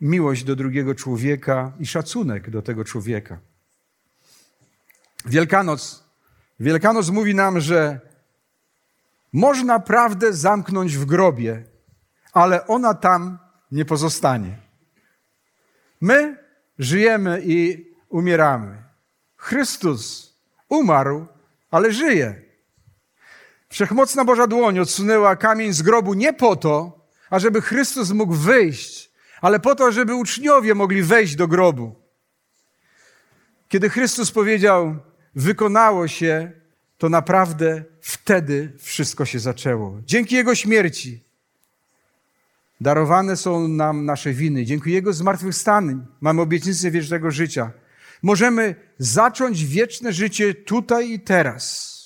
miłość 0.00 0.44
do 0.44 0.56
drugiego 0.56 0.94
człowieka 0.94 1.72
i 1.78 1.86
szacunek 1.86 2.50
do 2.50 2.62
tego 2.62 2.84
człowieka. 2.84 3.38
Wielkanoc, 5.24 6.04
Wielkanoc 6.60 7.08
mówi 7.10 7.34
nam, 7.34 7.60
że 7.60 8.00
można 9.32 9.80
prawdę 9.80 10.32
zamknąć 10.32 10.96
w 10.96 11.04
grobie, 11.04 11.64
ale 12.32 12.66
ona 12.66 12.94
tam 12.94 13.38
nie 13.70 13.84
pozostanie. 13.84 14.58
My 16.00 16.45
żyjemy 16.78 17.42
i 17.44 17.86
umieramy. 18.08 18.82
Chrystus 19.36 20.34
umarł 20.68 21.26
ale 21.70 21.92
żyje. 21.92 22.42
Wszechmocna 23.68 24.24
Boża 24.24 24.46
dłoń 24.46 24.78
odsunęła 24.78 25.36
kamień 25.36 25.72
z 25.72 25.82
grobu 25.82 26.14
nie 26.14 26.32
po 26.32 26.56
to, 26.56 27.06
ażeby 27.30 27.60
Chrystus 27.60 28.10
mógł 28.10 28.34
wyjść, 28.34 29.10
ale 29.40 29.60
po 29.60 29.74
to, 29.74 29.92
żeby 29.92 30.14
uczniowie 30.14 30.74
mogli 30.74 31.02
wejść 31.02 31.36
do 31.36 31.48
grobu. 31.48 31.94
Kiedy 33.68 33.90
Chrystus 33.90 34.32
powiedział, 34.32 34.96
wykonało 35.34 36.08
się, 36.08 36.52
to 36.98 37.08
naprawdę 37.08 37.84
wtedy 38.00 38.72
wszystko 38.78 39.24
się 39.24 39.38
zaczęło. 39.38 39.98
Dzięki 40.04 40.34
Jego 40.34 40.54
śmierci 40.54 41.25
darowane 42.80 43.36
są 43.36 43.68
nam 43.68 44.04
nasze 44.04 44.32
winy. 44.32 44.64
Dzięki 44.64 44.92
Jego 44.92 45.12
zmartwychwstaniu 45.12 46.06
mamy 46.20 46.42
obietnicę 46.42 46.90
wiecznego 46.90 47.30
życia. 47.30 47.70
Możemy 48.22 48.74
zacząć 48.98 49.64
wieczne 49.64 50.12
życie 50.12 50.54
tutaj 50.54 51.10
i 51.10 51.20
teraz. 51.20 51.96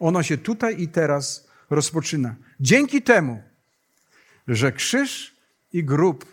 Ono 0.00 0.22
się 0.22 0.38
tutaj 0.38 0.82
i 0.82 0.88
teraz 0.88 1.48
rozpoczyna. 1.70 2.34
Dzięki 2.60 3.02
temu, 3.02 3.42
że 4.48 4.72
krzyż 4.72 5.36
i 5.72 5.84
grób 5.84 6.24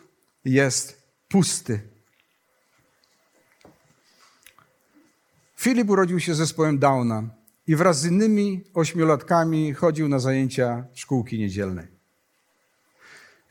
jest 0.45 1.01
pusty. 1.29 1.81
Filip 5.55 5.89
urodził 5.89 6.19
się 6.19 6.33
z 6.33 6.37
zespołem 6.37 6.79
Downa 6.79 7.23
i 7.67 7.75
wraz 7.75 7.99
z 7.99 8.05
innymi 8.05 8.63
ośmiolatkami 8.73 9.73
chodził 9.73 10.07
na 10.07 10.19
zajęcia 10.19 10.85
szkółki 10.93 11.39
niedzielnej. 11.39 11.94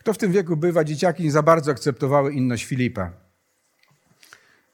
Kto 0.05 0.13
w 0.13 0.19
tym 0.19 0.33
wieku 0.33 0.57
bywa, 0.57 0.85
dzieciaki 0.85 1.23
nie 1.23 1.31
za 1.31 1.43
bardzo 1.43 1.71
akceptowały 1.71 2.33
inność 2.33 2.65
Filipa. 2.65 3.13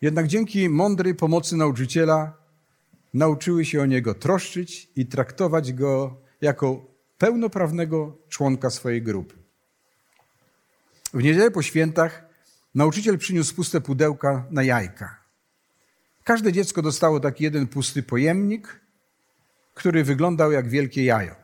Jednak 0.00 0.26
dzięki 0.26 0.68
mądrej 0.68 1.14
pomocy 1.14 1.56
nauczyciela 1.56 2.36
nauczyły 3.14 3.64
się 3.64 3.82
o 3.82 3.86
niego 3.86 4.14
troszczyć 4.14 4.88
i 4.96 5.06
traktować 5.06 5.72
go 5.72 6.16
jako 6.40 6.84
pełnoprawnego 7.18 8.16
członka 8.28 8.70
swojej 8.70 9.02
grupy. 9.02 9.36
W 11.14 11.22
niedzielę 11.22 11.50
po 11.50 11.62
świętach 11.62 12.24
nauczyciel 12.74 13.18
przyniósł 13.18 13.54
puste 13.54 13.80
pudełka 13.80 14.46
na 14.50 14.62
jajka. 14.62 15.20
Każde 16.24 16.52
dziecko 16.52 16.82
dostało 16.82 17.20
taki 17.20 17.44
jeden 17.44 17.66
pusty 17.66 18.02
pojemnik, 18.02 18.80
który 19.74 20.04
wyglądał 20.04 20.52
jak 20.52 20.68
wielkie 20.68 21.04
jajo. 21.04 21.34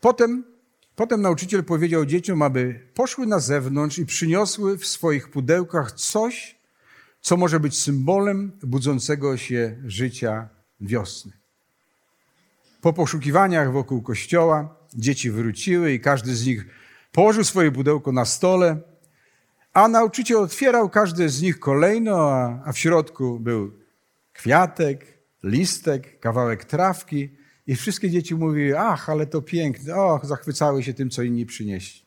Potem, 0.00 0.53
potem 0.96 1.22
nauczyciel 1.22 1.64
powiedział 1.64 2.06
dzieciom, 2.06 2.42
aby 2.42 2.80
poszły 2.94 3.26
na 3.26 3.38
zewnątrz 3.38 3.98
i 3.98 4.06
przyniosły 4.06 4.78
w 4.78 4.86
swoich 4.86 5.30
pudełkach 5.30 5.92
coś, 5.92 6.58
co 7.20 7.36
może 7.36 7.60
być 7.60 7.78
symbolem 7.78 8.52
budzącego 8.62 9.36
się 9.36 9.76
życia 9.86 10.48
wiosny. 10.80 11.32
Po 12.80 12.92
poszukiwaniach 12.92 13.72
wokół 13.72 14.02
kościoła 14.02 14.76
dzieci 14.94 15.30
wróciły 15.30 15.92
i 15.92 16.00
każdy 16.00 16.34
z 16.34 16.46
nich 16.46 16.66
położył 17.12 17.44
swoje 17.44 17.72
pudełko 17.72 18.12
na 18.12 18.24
stole, 18.24 18.80
a 19.72 19.88
nauczyciel 19.88 20.36
otwierał 20.36 20.90
każde 20.90 21.28
z 21.28 21.42
nich 21.42 21.58
kolejno, 21.58 22.30
a, 22.30 22.62
a 22.64 22.72
w 22.72 22.78
środku 22.78 23.40
był 23.40 23.72
kwiatek, 24.32 25.18
listek, 25.42 26.20
kawałek 26.20 26.64
trawki 26.64 27.30
i 27.66 27.76
wszystkie 27.76 28.10
dzieci 28.10 28.34
mówiły, 28.34 28.78
ach, 28.78 29.08
ale 29.08 29.26
to 29.26 29.42
piękne, 29.42 29.94
och, 29.94 30.26
zachwycały 30.26 30.82
się 30.82 30.94
tym, 30.94 31.10
co 31.10 31.22
inni 31.22 31.46
przynieśli. 31.46 32.02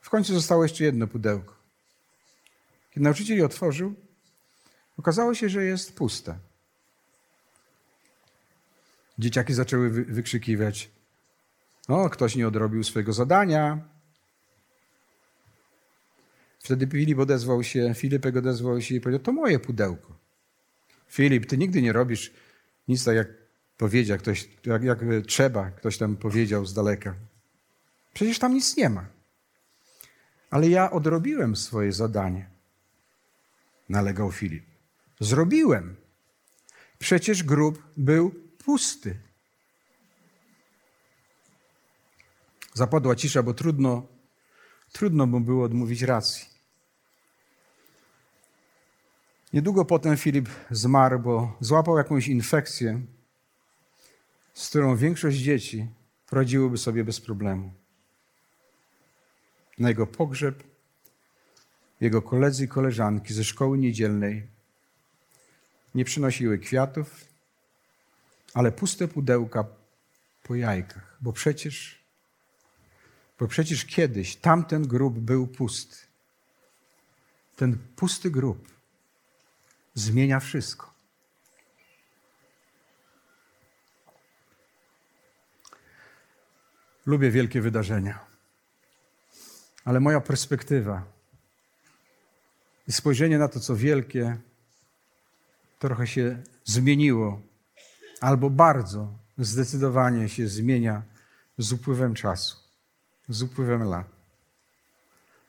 W 0.00 0.10
końcu 0.10 0.34
zostało 0.34 0.62
jeszcze 0.62 0.84
jedno 0.84 1.06
pudełko. 1.06 1.54
Kiedy 2.90 3.04
nauczyciel 3.04 3.36
je 3.36 3.44
otworzył, 3.44 3.94
okazało 4.98 5.34
się, 5.34 5.48
że 5.48 5.64
jest 5.64 5.96
puste. 5.96 6.38
Dzieciaki 9.18 9.54
zaczęły 9.54 9.90
wykrzykiwać, 9.90 10.90
o, 11.88 12.10
ktoś 12.10 12.36
nie 12.36 12.48
odrobił 12.48 12.84
swojego 12.84 13.12
zadania, 13.12 13.90
Wtedy 16.62 16.86
Filip 16.86 17.18
odezwał 17.18 17.62
się, 17.62 17.94
Filipek 17.94 18.36
odezwał 18.36 18.80
się 18.80 18.94
i 18.94 19.00
powiedział, 19.00 19.20
to 19.20 19.32
moje 19.32 19.58
pudełko. 19.58 20.16
Filip, 21.08 21.46
ty 21.46 21.58
nigdy 21.58 21.82
nie 21.82 21.92
robisz 21.92 22.32
nic 22.88 23.04
tak, 23.04 23.16
jak 23.16 23.28
powiedział 23.80 24.18
ktoś, 24.18 24.48
jak, 24.66 24.82
jak 24.82 24.98
trzeba, 25.26 25.70
ktoś 25.70 25.98
tam 25.98 26.16
powiedział 26.16 26.66
z 26.66 26.74
daleka. 26.74 27.14
Przecież 28.14 28.38
tam 28.38 28.54
nic 28.54 28.76
nie 28.76 28.88
ma. 28.90 29.06
Ale 30.50 30.68
ja 30.68 30.90
odrobiłem 30.90 31.56
swoje 31.56 31.92
zadanie, 31.92 32.50
nalegał 33.88 34.32
Filip. 34.32 34.64
Zrobiłem. 35.20 35.96
Przecież 36.98 37.42
grób 37.42 37.82
był 37.96 38.34
pusty. 38.64 39.18
Zapadła 42.74 43.16
cisza, 43.16 43.42
bo 43.42 43.54
trudno, 43.54 44.06
trudno 44.92 45.26
mu 45.26 45.40
było 45.40 45.64
odmówić 45.64 46.02
racji. 46.02 46.46
Niedługo 49.52 49.84
potem 49.84 50.16
Filip 50.16 50.48
zmarł, 50.70 51.18
bo 51.18 51.56
złapał 51.60 51.98
jakąś 51.98 52.28
infekcję, 52.28 53.00
z 54.60 54.68
którą 54.68 54.96
większość 54.96 55.38
dzieci 55.38 55.86
poradziłoby 56.26 56.78
sobie 56.78 57.04
bez 57.04 57.20
problemu. 57.20 57.72
Na 59.78 59.88
jego 59.88 60.06
pogrzeb 60.06 60.62
jego 62.00 62.22
koledzy 62.22 62.64
i 62.64 62.68
koleżanki 62.68 63.34
ze 63.34 63.44
szkoły 63.44 63.78
niedzielnej 63.78 64.46
nie 65.94 66.04
przynosiły 66.04 66.58
kwiatów, 66.58 67.24
ale 68.54 68.72
puste 68.72 69.08
pudełka 69.08 69.64
po 70.42 70.54
jajkach, 70.54 71.16
bo 71.20 71.32
przecież, 71.32 72.04
bo 73.38 73.48
przecież 73.48 73.84
kiedyś 73.84 74.36
tamten 74.36 74.88
grób 74.88 75.18
był 75.18 75.46
pusty. 75.46 75.96
Ten 77.56 77.78
pusty 77.96 78.30
grób 78.30 78.68
zmienia 79.94 80.40
wszystko. 80.40 80.89
Lubię 87.06 87.30
wielkie 87.30 87.60
wydarzenia, 87.60 88.18
ale 89.84 90.00
moja 90.00 90.20
perspektywa 90.20 91.02
i 92.88 92.92
spojrzenie 92.92 93.38
na 93.38 93.48
to, 93.48 93.60
co 93.60 93.76
wielkie, 93.76 94.36
trochę 95.78 96.06
się 96.06 96.42
zmieniło, 96.64 97.40
albo 98.20 98.50
bardzo 98.50 99.12
zdecydowanie 99.38 100.28
się 100.28 100.48
zmienia 100.48 101.02
z 101.58 101.72
upływem 101.72 102.14
czasu, 102.14 102.56
z 103.28 103.42
upływem 103.42 103.82
lat. 103.82 104.06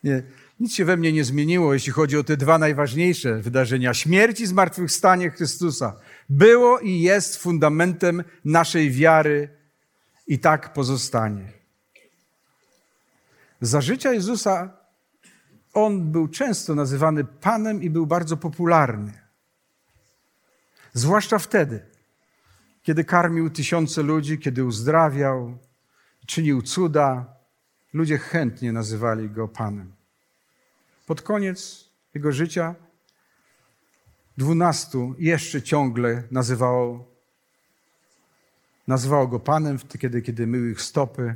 Nie, 0.03 0.23
nic 0.59 0.73
się 0.73 0.85
we 0.85 0.97
mnie 0.97 1.13
nie 1.13 1.23
zmieniło, 1.23 1.73
jeśli 1.73 1.91
chodzi 1.91 2.17
o 2.17 2.23
te 2.23 2.37
dwa 2.37 2.57
najważniejsze 2.57 3.41
wydarzenia. 3.41 3.93
Śmierć 3.93 4.39
i 4.39 4.47
zmartwychwstanie 4.47 5.29
Chrystusa 5.29 5.99
było 6.29 6.79
i 6.79 7.01
jest 7.01 7.37
fundamentem 7.37 8.23
naszej 8.45 8.91
wiary 8.91 9.60
i 10.27 10.39
tak 10.39 10.73
pozostanie. 10.73 11.51
Za 13.61 13.81
życia 13.81 14.13
Jezusa 14.13 14.77
on 15.73 16.11
był 16.11 16.27
często 16.27 16.75
nazywany 16.75 17.23
Panem 17.23 17.83
i 17.83 17.89
był 17.89 18.07
bardzo 18.07 18.37
popularny. 18.37 19.21
Zwłaszcza 20.93 21.39
wtedy, 21.39 21.85
kiedy 22.83 23.03
karmił 23.03 23.49
tysiące 23.49 24.03
ludzi, 24.03 24.39
kiedy 24.39 24.65
uzdrawiał, 24.65 25.57
czynił 26.25 26.61
cuda, 26.61 27.35
ludzie 27.93 28.17
chętnie 28.17 28.71
nazywali 28.71 29.29
go 29.29 29.47
Panem. 29.47 29.93
Pod 31.05 31.21
koniec 31.21 31.89
jego 32.13 32.31
życia 32.31 32.75
dwunastu 34.37 35.15
jeszcze 35.19 35.61
ciągle 35.61 36.23
nazywało, 36.31 37.10
nazywało 38.91 39.27
go 39.27 39.39
Panem, 39.39 39.77
kiedy, 39.99 40.21
kiedy 40.21 40.47
mył 40.47 40.69
ich 40.69 40.81
stopy. 40.81 41.35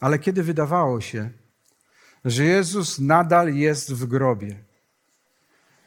Ale 0.00 0.18
kiedy 0.18 0.42
wydawało 0.42 1.00
się, 1.00 1.30
że 2.24 2.44
Jezus 2.44 2.98
nadal 2.98 3.54
jest 3.54 3.92
w 3.92 4.06
grobie, 4.06 4.56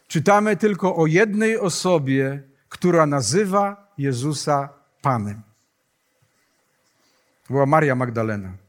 czytamy 0.07 0.57
tylko 0.57 0.95
o 0.95 1.05
jednej 1.05 1.59
osobie, 1.59 2.43
która 2.69 3.05
nazywa 3.05 3.93
Jezusa 3.97 4.69
Panem. 5.01 5.41
Była 7.49 7.65
Maria 7.65 7.95
Magdalena 7.95 8.65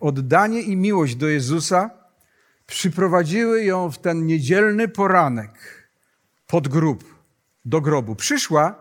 oddanie 0.00 0.60
i 0.60 0.76
miłość 0.76 1.16
do 1.16 1.28
Jezusa 1.28 1.90
przyprowadziły 2.66 3.64
ją 3.64 3.90
w 3.90 3.98
ten 3.98 4.26
niedzielny 4.26 4.88
poranek 4.88 5.50
pod 6.46 6.68
grób, 6.68 7.19
do 7.64 7.80
grobu. 7.80 8.14
Przyszła, 8.14 8.74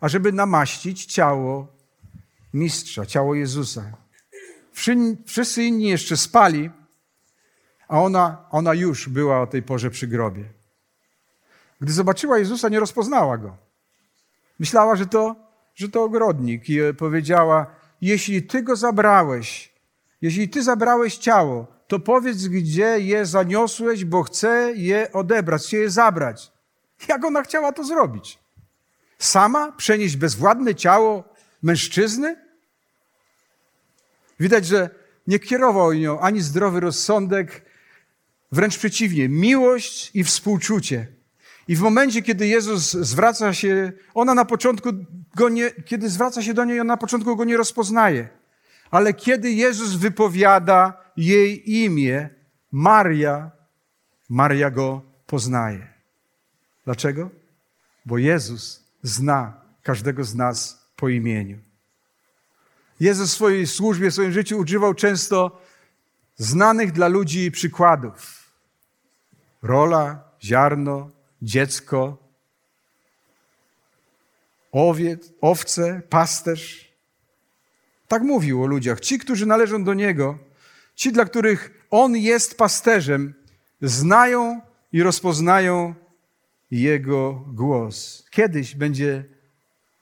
ażeby 0.00 0.32
namaścić 0.32 1.06
ciało 1.06 1.80
mistrza, 2.54 3.06
ciało 3.06 3.34
Jezusa. 3.34 3.92
Wszyscy 5.26 5.64
inni 5.64 5.88
jeszcze 5.88 6.16
spali, 6.16 6.70
a 7.88 8.00
ona, 8.00 8.44
ona 8.50 8.74
już 8.74 9.08
była 9.08 9.40
o 9.40 9.46
tej 9.46 9.62
porze 9.62 9.90
przy 9.90 10.06
grobie. 10.06 10.44
Gdy 11.80 11.92
zobaczyła 11.92 12.38
Jezusa, 12.38 12.68
nie 12.68 12.80
rozpoznała 12.80 13.38
go. 13.38 13.56
Myślała, 14.58 14.96
że 14.96 15.06
to, 15.06 15.36
że 15.74 15.88
to 15.88 16.02
ogrodnik 16.02 16.68
i 16.68 16.78
powiedziała: 16.98 17.66
Jeśli 18.00 18.42
ty 18.42 18.62
go 18.62 18.76
zabrałeś, 18.76 19.74
jeśli 20.22 20.48
ty 20.48 20.62
zabrałeś 20.62 21.16
ciało, 21.16 21.66
to 21.88 22.00
powiedz, 22.00 22.46
gdzie 22.46 23.00
je 23.00 23.26
zaniosłeś, 23.26 24.04
bo 24.04 24.22
chcę 24.22 24.72
je 24.76 25.12
odebrać, 25.12 25.62
chcę 25.62 25.76
je 25.76 25.90
zabrać. 25.90 26.52
Jak 27.08 27.24
ona 27.24 27.42
chciała 27.42 27.72
to 27.72 27.84
zrobić? 27.84 28.38
Sama 29.18 29.72
przenieść 29.72 30.16
bezwładne 30.16 30.74
ciało 30.74 31.24
mężczyzny? 31.62 32.36
Widać, 34.40 34.66
że 34.66 34.90
nie 35.26 35.38
kierował 35.38 35.92
nią 35.92 36.20
ani 36.20 36.40
zdrowy 36.40 36.80
rozsądek, 36.80 37.62
wręcz 38.52 38.78
przeciwnie, 38.78 39.28
miłość 39.28 40.10
i 40.14 40.24
współczucie. 40.24 41.06
I 41.68 41.76
w 41.76 41.80
momencie, 41.80 42.22
kiedy 42.22 42.46
Jezus 42.46 42.90
zwraca 42.90 43.54
się, 43.54 43.92
ona 44.14 44.34
na 44.34 44.44
początku 44.44 44.88
go 45.36 45.48
nie, 45.48 45.70
kiedy 45.70 46.08
zwraca 46.08 46.42
się 46.42 46.54
do 46.54 46.64
niej, 46.64 46.80
ona 46.80 46.92
na 46.92 46.96
początku 46.96 47.36
go 47.36 47.44
nie 47.44 47.56
rozpoznaje. 47.56 48.28
Ale 48.90 49.14
kiedy 49.14 49.52
Jezus 49.52 49.94
wypowiada 49.94 51.04
jej 51.16 51.72
imię, 51.82 52.28
Maria, 52.72 53.50
Maria 54.28 54.70
go 54.70 55.02
poznaje. 55.26 55.89
Dlaczego? 56.90 57.30
Bo 58.06 58.18
Jezus 58.18 58.84
zna 59.02 59.60
każdego 59.82 60.24
z 60.24 60.34
nas 60.34 60.86
po 60.96 61.08
imieniu. 61.08 61.58
Jezus 63.00 63.30
w 63.30 63.34
swojej 63.34 63.66
służbie, 63.66 64.10
w 64.10 64.12
swoim 64.12 64.32
życiu 64.32 64.58
używał 64.58 64.94
często 64.94 65.60
znanych 66.36 66.92
dla 66.92 67.08
ludzi 67.08 67.50
przykładów. 67.50 68.50
Rola, 69.62 70.24
ziarno, 70.42 71.10
dziecko, 71.42 72.18
owiec, 74.72 75.32
owce, 75.40 76.02
pasterz. 76.08 76.92
Tak 78.08 78.22
mówił 78.22 78.62
o 78.62 78.66
ludziach. 78.66 79.00
Ci, 79.00 79.18
którzy 79.18 79.46
należą 79.46 79.84
do 79.84 79.94
Niego, 79.94 80.38
ci, 80.94 81.12
dla 81.12 81.24
których 81.24 81.86
On 81.90 82.16
jest 82.16 82.58
pasterzem, 82.58 83.34
znają 83.80 84.60
i 84.92 85.02
rozpoznają 85.02 85.94
Jego 86.70 87.32
głos. 87.32 88.26
Kiedyś 88.30 88.74
będzie 88.74 89.24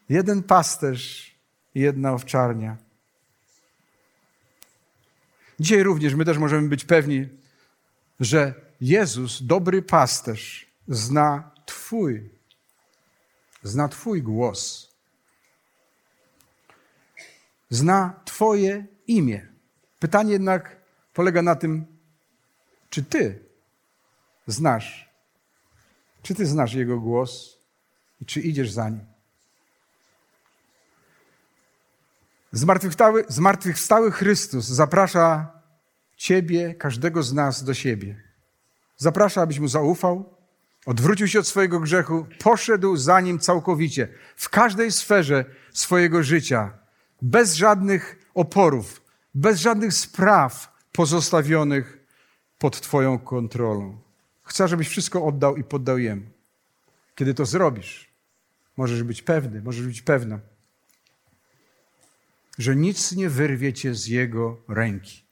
jeden 0.09 0.43
pasterz 0.43 1.35
i 1.75 1.81
jedna 1.81 2.13
owczarnia. 2.13 2.77
Dzisiaj 5.61 5.83
również 5.83 6.15
my 6.15 6.25
też 6.25 6.39
możemy 6.39 6.69
być 6.69 6.85
pewni, 6.85 7.29
że 8.21 8.55
Jezus, 8.81 9.43
dobry 9.43 9.83
pasterz, 9.83 10.67
zna 10.89 11.51
Twój, 11.67 12.31
zna 13.63 13.89
Twój 13.89 14.23
głos. 14.23 14.89
Zna 17.71 18.21
Twoje 18.25 18.87
imię. 19.07 19.47
Pytanie 19.99 20.33
jednak 20.33 20.77
polega 21.15 21.43
na 21.43 21.55
tym, 21.55 21.87
czy 22.91 23.03
Ty 23.03 23.45
znasz, 24.47 25.08
czy 26.29 26.35
Ty 26.35 26.47
znasz 26.47 26.75
Jego 26.75 27.01
głos 27.01 27.59
i 28.21 28.27
czy 28.27 28.41
idziesz 28.41 28.71
za 28.71 28.89
Nim. 28.89 29.07
Zmartwychwstały, 32.53 33.25
zmartwychwstały 33.29 34.11
Chrystus 34.13 34.65
zaprasza 34.65 35.53
Ciebie, 36.17 36.75
każdego 36.75 37.23
z 37.23 37.33
nas 37.33 37.65
do 37.65 37.75
siebie. 37.75 38.23
Zaprasza, 38.97 39.43
abyś 39.43 39.59
Mu 39.59 39.69
zaufał, 39.69 40.35
odwrócił 40.87 41.29
się 41.29 41.39
od 41.39 41.47
swojego 41.47 41.81
grzechu, 41.81 42.27
poszedł 42.39 42.97
za 42.97 43.21
Nim 43.21 43.39
całkowicie, 43.39 44.09
w 44.37 44.49
każdej 44.49 44.93
sferze 44.93 45.45
swojego 45.73 46.23
życia, 46.23 46.79
bez 47.23 47.55
żadnych 47.55 48.19
oporów, 48.35 49.03
bez 49.35 49.61
żadnych 49.61 49.95
spraw 49.95 50.73
pozostawionych 50.93 51.99
pod 52.59 52.81
Twoją 52.81 53.19
kontrolą. 53.19 54.08
Chcę, 54.49 54.69
żebyś 54.69 54.89
wszystko 54.89 55.25
oddał 55.25 55.57
i 55.57 55.65
poddał 55.65 55.99
Jemu. 55.99 56.27
Kiedy 57.15 57.35
to 57.35 57.47
zrobisz, 57.47 58.09
możesz 58.77 59.03
być 59.03 59.23
pewny, 59.23 59.63
możesz 59.63 59.87
być 59.87 60.03
pewna, 60.03 60.41
że 62.59 62.77
nic 62.77 63.13
nie 63.13 63.29
wyrwie 63.29 63.73
cię 63.73 63.95
z 63.95 64.07
Jego 64.07 64.61
ręki. 64.69 65.23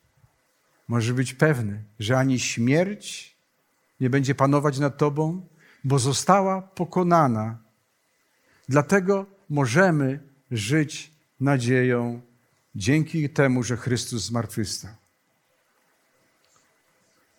Możesz 0.89 1.13
być 1.13 1.35
pewny, 1.35 1.85
że 1.99 2.19
ani 2.19 2.41
śmierć 2.41 3.37
nie 4.01 4.11
będzie 4.11 4.35
panować 4.35 4.79
nad 4.79 4.99
tobą, 4.99 5.47
bo 5.85 5.99
została 5.99 6.63
pokonana. 6.63 7.59
Dlatego 8.69 9.27
możemy 9.49 10.21
żyć 10.51 11.11
nadzieją 11.41 12.21
dzięki 12.75 13.31
temu, 13.31 13.63
że 13.63 13.77
Chrystus 13.77 14.23
zmartwychwstał. 14.23 14.95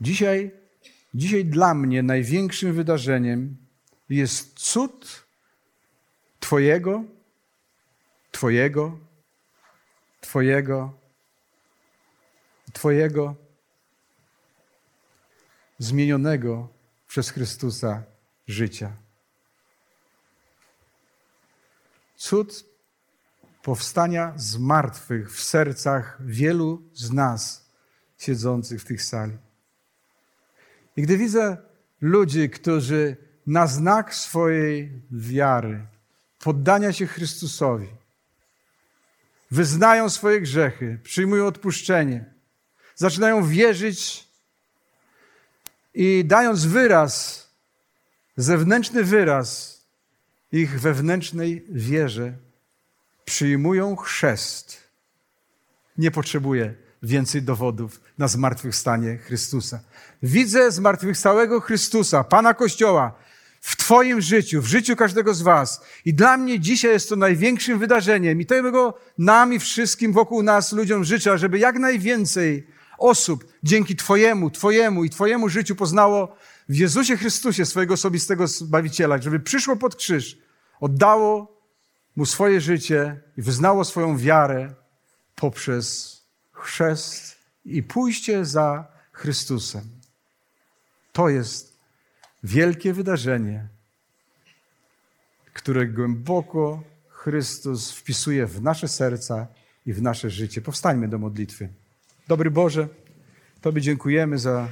Dzisiaj, 0.02 0.52
dzisiaj 1.18 1.46
dla 1.46 1.74
mnie 1.74 2.04
największym 2.04 2.74
wydarzeniem 2.74 3.58
jest 4.10 4.60
cud 4.60 5.26
Twojego, 6.40 7.04
Twojego, 8.32 9.00
Twojego, 10.22 10.94
Twojego 12.74 13.36
zmienionego 15.80 16.68
przez 17.08 17.30
Chrystusa 17.30 18.04
życia. 18.48 18.94
Cud 22.16 22.66
powstania 23.64 24.34
z 24.36 24.58
martwych 24.58 25.34
w 25.34 25.44
sercach 25.44 26.18
wielu 26.26 26.82
z 26.94 27.12
nas 27.12 27.70
siedzących 28.18 28.82
w 28.82 28.86
tych 28.86 29.04
sali. 29.04 29.47
I 30.98 31.02
gdy 31.02 31.18
widzę 31.18 31.58
ludzi, 32.02 32.50
którzy 32.50 33.18
na 33.48 33.68
znak 33.68 34.16
swojej 34.16 35.02
wiary, 35.12 35.86
poddania 36.40 36.94
się 36.94 37.08
Chrystusowi, 37.08 37.88
wyznają 39.52 40.10
swoje 40.10 40.42
grzechy, 40.42 41.00
przyjmują 41.04 41.48
odpuszczenie, 41.48 42.26
zaczynają 42.96 43.48
wierzyć 43.48 44.28
i 45.94 46.24
dając 46.26 46.66
wyraz, 46.66 47.48
zewnętrzny 48.38 49.04
wyraz 49.04 49.82
ich 50.52 50.80
wewnętrznej 50.80 51.66
wierze, 51.70 52.34
przyjmują 53.26 53.96
chrzest. 53.96 54.88
Nie 55.98 56.12
potrzebuję 56.12 56.87
więcej 57.04 57.42
dowodów 57.42 58.02
na 58.18 58.28
zmartwychwstanie 58.28 59.18
Chrystusa. 59.18 59.80
Widzę 60.24 60.72
zmartwychwstałego 60.72 61.62
Chrystusa, 61.62 62.24
Pana 62.24 62.54
Kościoła, 62.54 63.14
w 63.62 63.76
Twoim 63.76 64.22
życiu, 64.22 64.62
w 64.62 64.68
życiu 64.68 64.96
każdego 64.96 65.34
z 65.34 65.42
Was. 65.42 65.82
I 66.06 66.14
dla 66.14 66.38
mnie 66.38 66.60
dzisiaj 66.60 66.92
jest 66.92 67.10
to 67.10 67.16
największym 67.16 67.80
wydarzeniem. 67.80 68.42
I 68.42 68.46
tego 68.46 68.94
nam 69.18 69.54
i 69.54 69.60
wszystkim 69.60 70.14
wokół 70.14 70.44
nas, 70.44 70.72
ludziom 70.72 71.04
życzę, 71.04 71.38
żeby 71.38 71.60
jak 71.60 71.80
najwięcej 71.80 72.68
osób 72.98 73.46
dzięki 73.64 73.96
Twojemu, 73.96 74.52
Twojemu 74.52 75.04
i 75.04 75.10
Twojemu 75.10 75.50
życiu 75.50 75.76
poznało 75.76 76.36
w 76.70 76.76
Jezusie 76.76 77.18
Chrystusie 77.18 77.66
swojego 77.66 77.94
osobistego 77.94 78.48
Zbawiciela, 78.48 79.18
żeby 79.18 79.40
przyszło 79.40 79.76
pod 79.76 79.96
krzyż, 79.96 80.38
oddało 80.80 81.58
Mu 82.16 82.26
swoje 82.26 82.62
życie 82.62 83.22
i 83.38 83.42
wyznało 83.42 83.86
swoją 83.86 84.18
wiarę 84.18 84.74
poprzez 85.36 86.17
chrzest 86.58 87.38
i 87.66 87.84
pójście 87.84 88.46
za 88.46 88.88
Chrystusem. 89.12 89.90
To 91.14 91.30
jest 91.30 91.78
wielkie 92.44 92.94
wydarzenie, 92.94 93.68
które 95.54 95.88
głęboko 95.88 96.84
Chrystus 97.10 97.92
wpisuje 97.92 98.46
w 98.46 98.62
nasze 98.62 98.88
serca 98.88 99.48
i 99.86 99.94
w 99.94 100.02
nasze 100.02 100.30
życie. 100.30 100.62
Powstańmy 100.62 101.08
do 101.08 101.18
modlitwy. 101.18 101.70
Dobry 102.28 102.52
Boże, 102.52 102.88
Tobie 103.62 103.82
dziękujemy 103.82 104.40
za 104.40 104.68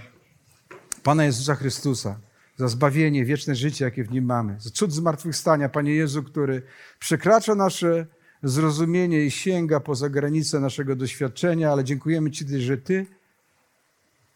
Pana 1.04 1.26
Jezusa 1.26 1.56
Chrystusa, 1.56 2.19
za 2.58 2.67
zbawienie, 2.67 3.26
wieczne 3.26 3.56
życie, 3.56 3.86
jakie 3.86 4.04
w 4.04 4.12
Nim 4.12 4.26
mamy, 4.26 4.56
za 4.60 4.69
cud 4.69 4.93
zmartwychwstania, 4.93 5.69
Panie 5.69 5.95
Jezu, 5.95 6.24
który 6.24 6.62
przekracza 7.00 7.56
nasze 7.56 8.06
zrozumienie 8.45 9.25
i 9.25 9.31
sięga 9.31 9.79
poza 9.79 10.10
granice 10.10 10.60
naszego 10.60 10.95
doświadczenia, 10.95 11.71
ale 11.71 11.84
dziękujemy 11.84 12.31
Ci, 12.31 12.62
że 12.62 12.77
Ty 12.77 13.05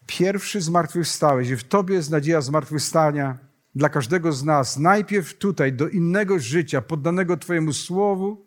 pierwszy 0.06 0.60
zmartwychwstałeś 0.60 1.48
i 1.48 1.56
w 1.56 1.64
Tobie 1.64 1.94
jest 1.94 2.10
nadzieja 2.10 2.40
zmartwychwstania 2.40 3.38
dla 3.74 3.88
każdego 3.88 4.32
z 4.32 4.44
nas. 4.44 4.78
Najpierw 4.78 5.38
tutaj, 5.38 5.72
do 5.72 5.88
innego 5.88 6.38
życia, 6.38 6.82
poddanego 6.82 7.36
Twojemu 7.36 7.72
Słowu, 7.72 8.46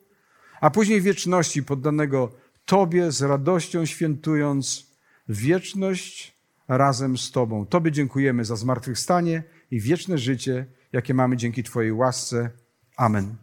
a 0.61 0.69
później 0.69 1.01
wieczności, 1.01 1.63
poddanego 1.63 2.31
Tobie 2.65 3.11
z 3.11 3.21
radością 3.21 3.85
świętując 3.85 4.87
wieczność 5.29 6.37
razem 6.67 7.17
z 7.17 7.31
Tobą. 7.31 7.65
Tobie 7.65 7.91
dziękujemy 7.91 8.45
za 8.45 8.55
zmartwychwstanie 8.55 9.43
i 9.71 9.79
wieczne 9.79 10.17
życie, 10.17 10.65
jakie 10.93 11.13
mamy 11.13 11.37
dzięki 11.37 11.63
Twojej 11.63 11.91
łasce. 11.91 12.49
Amen. 12.97 13.42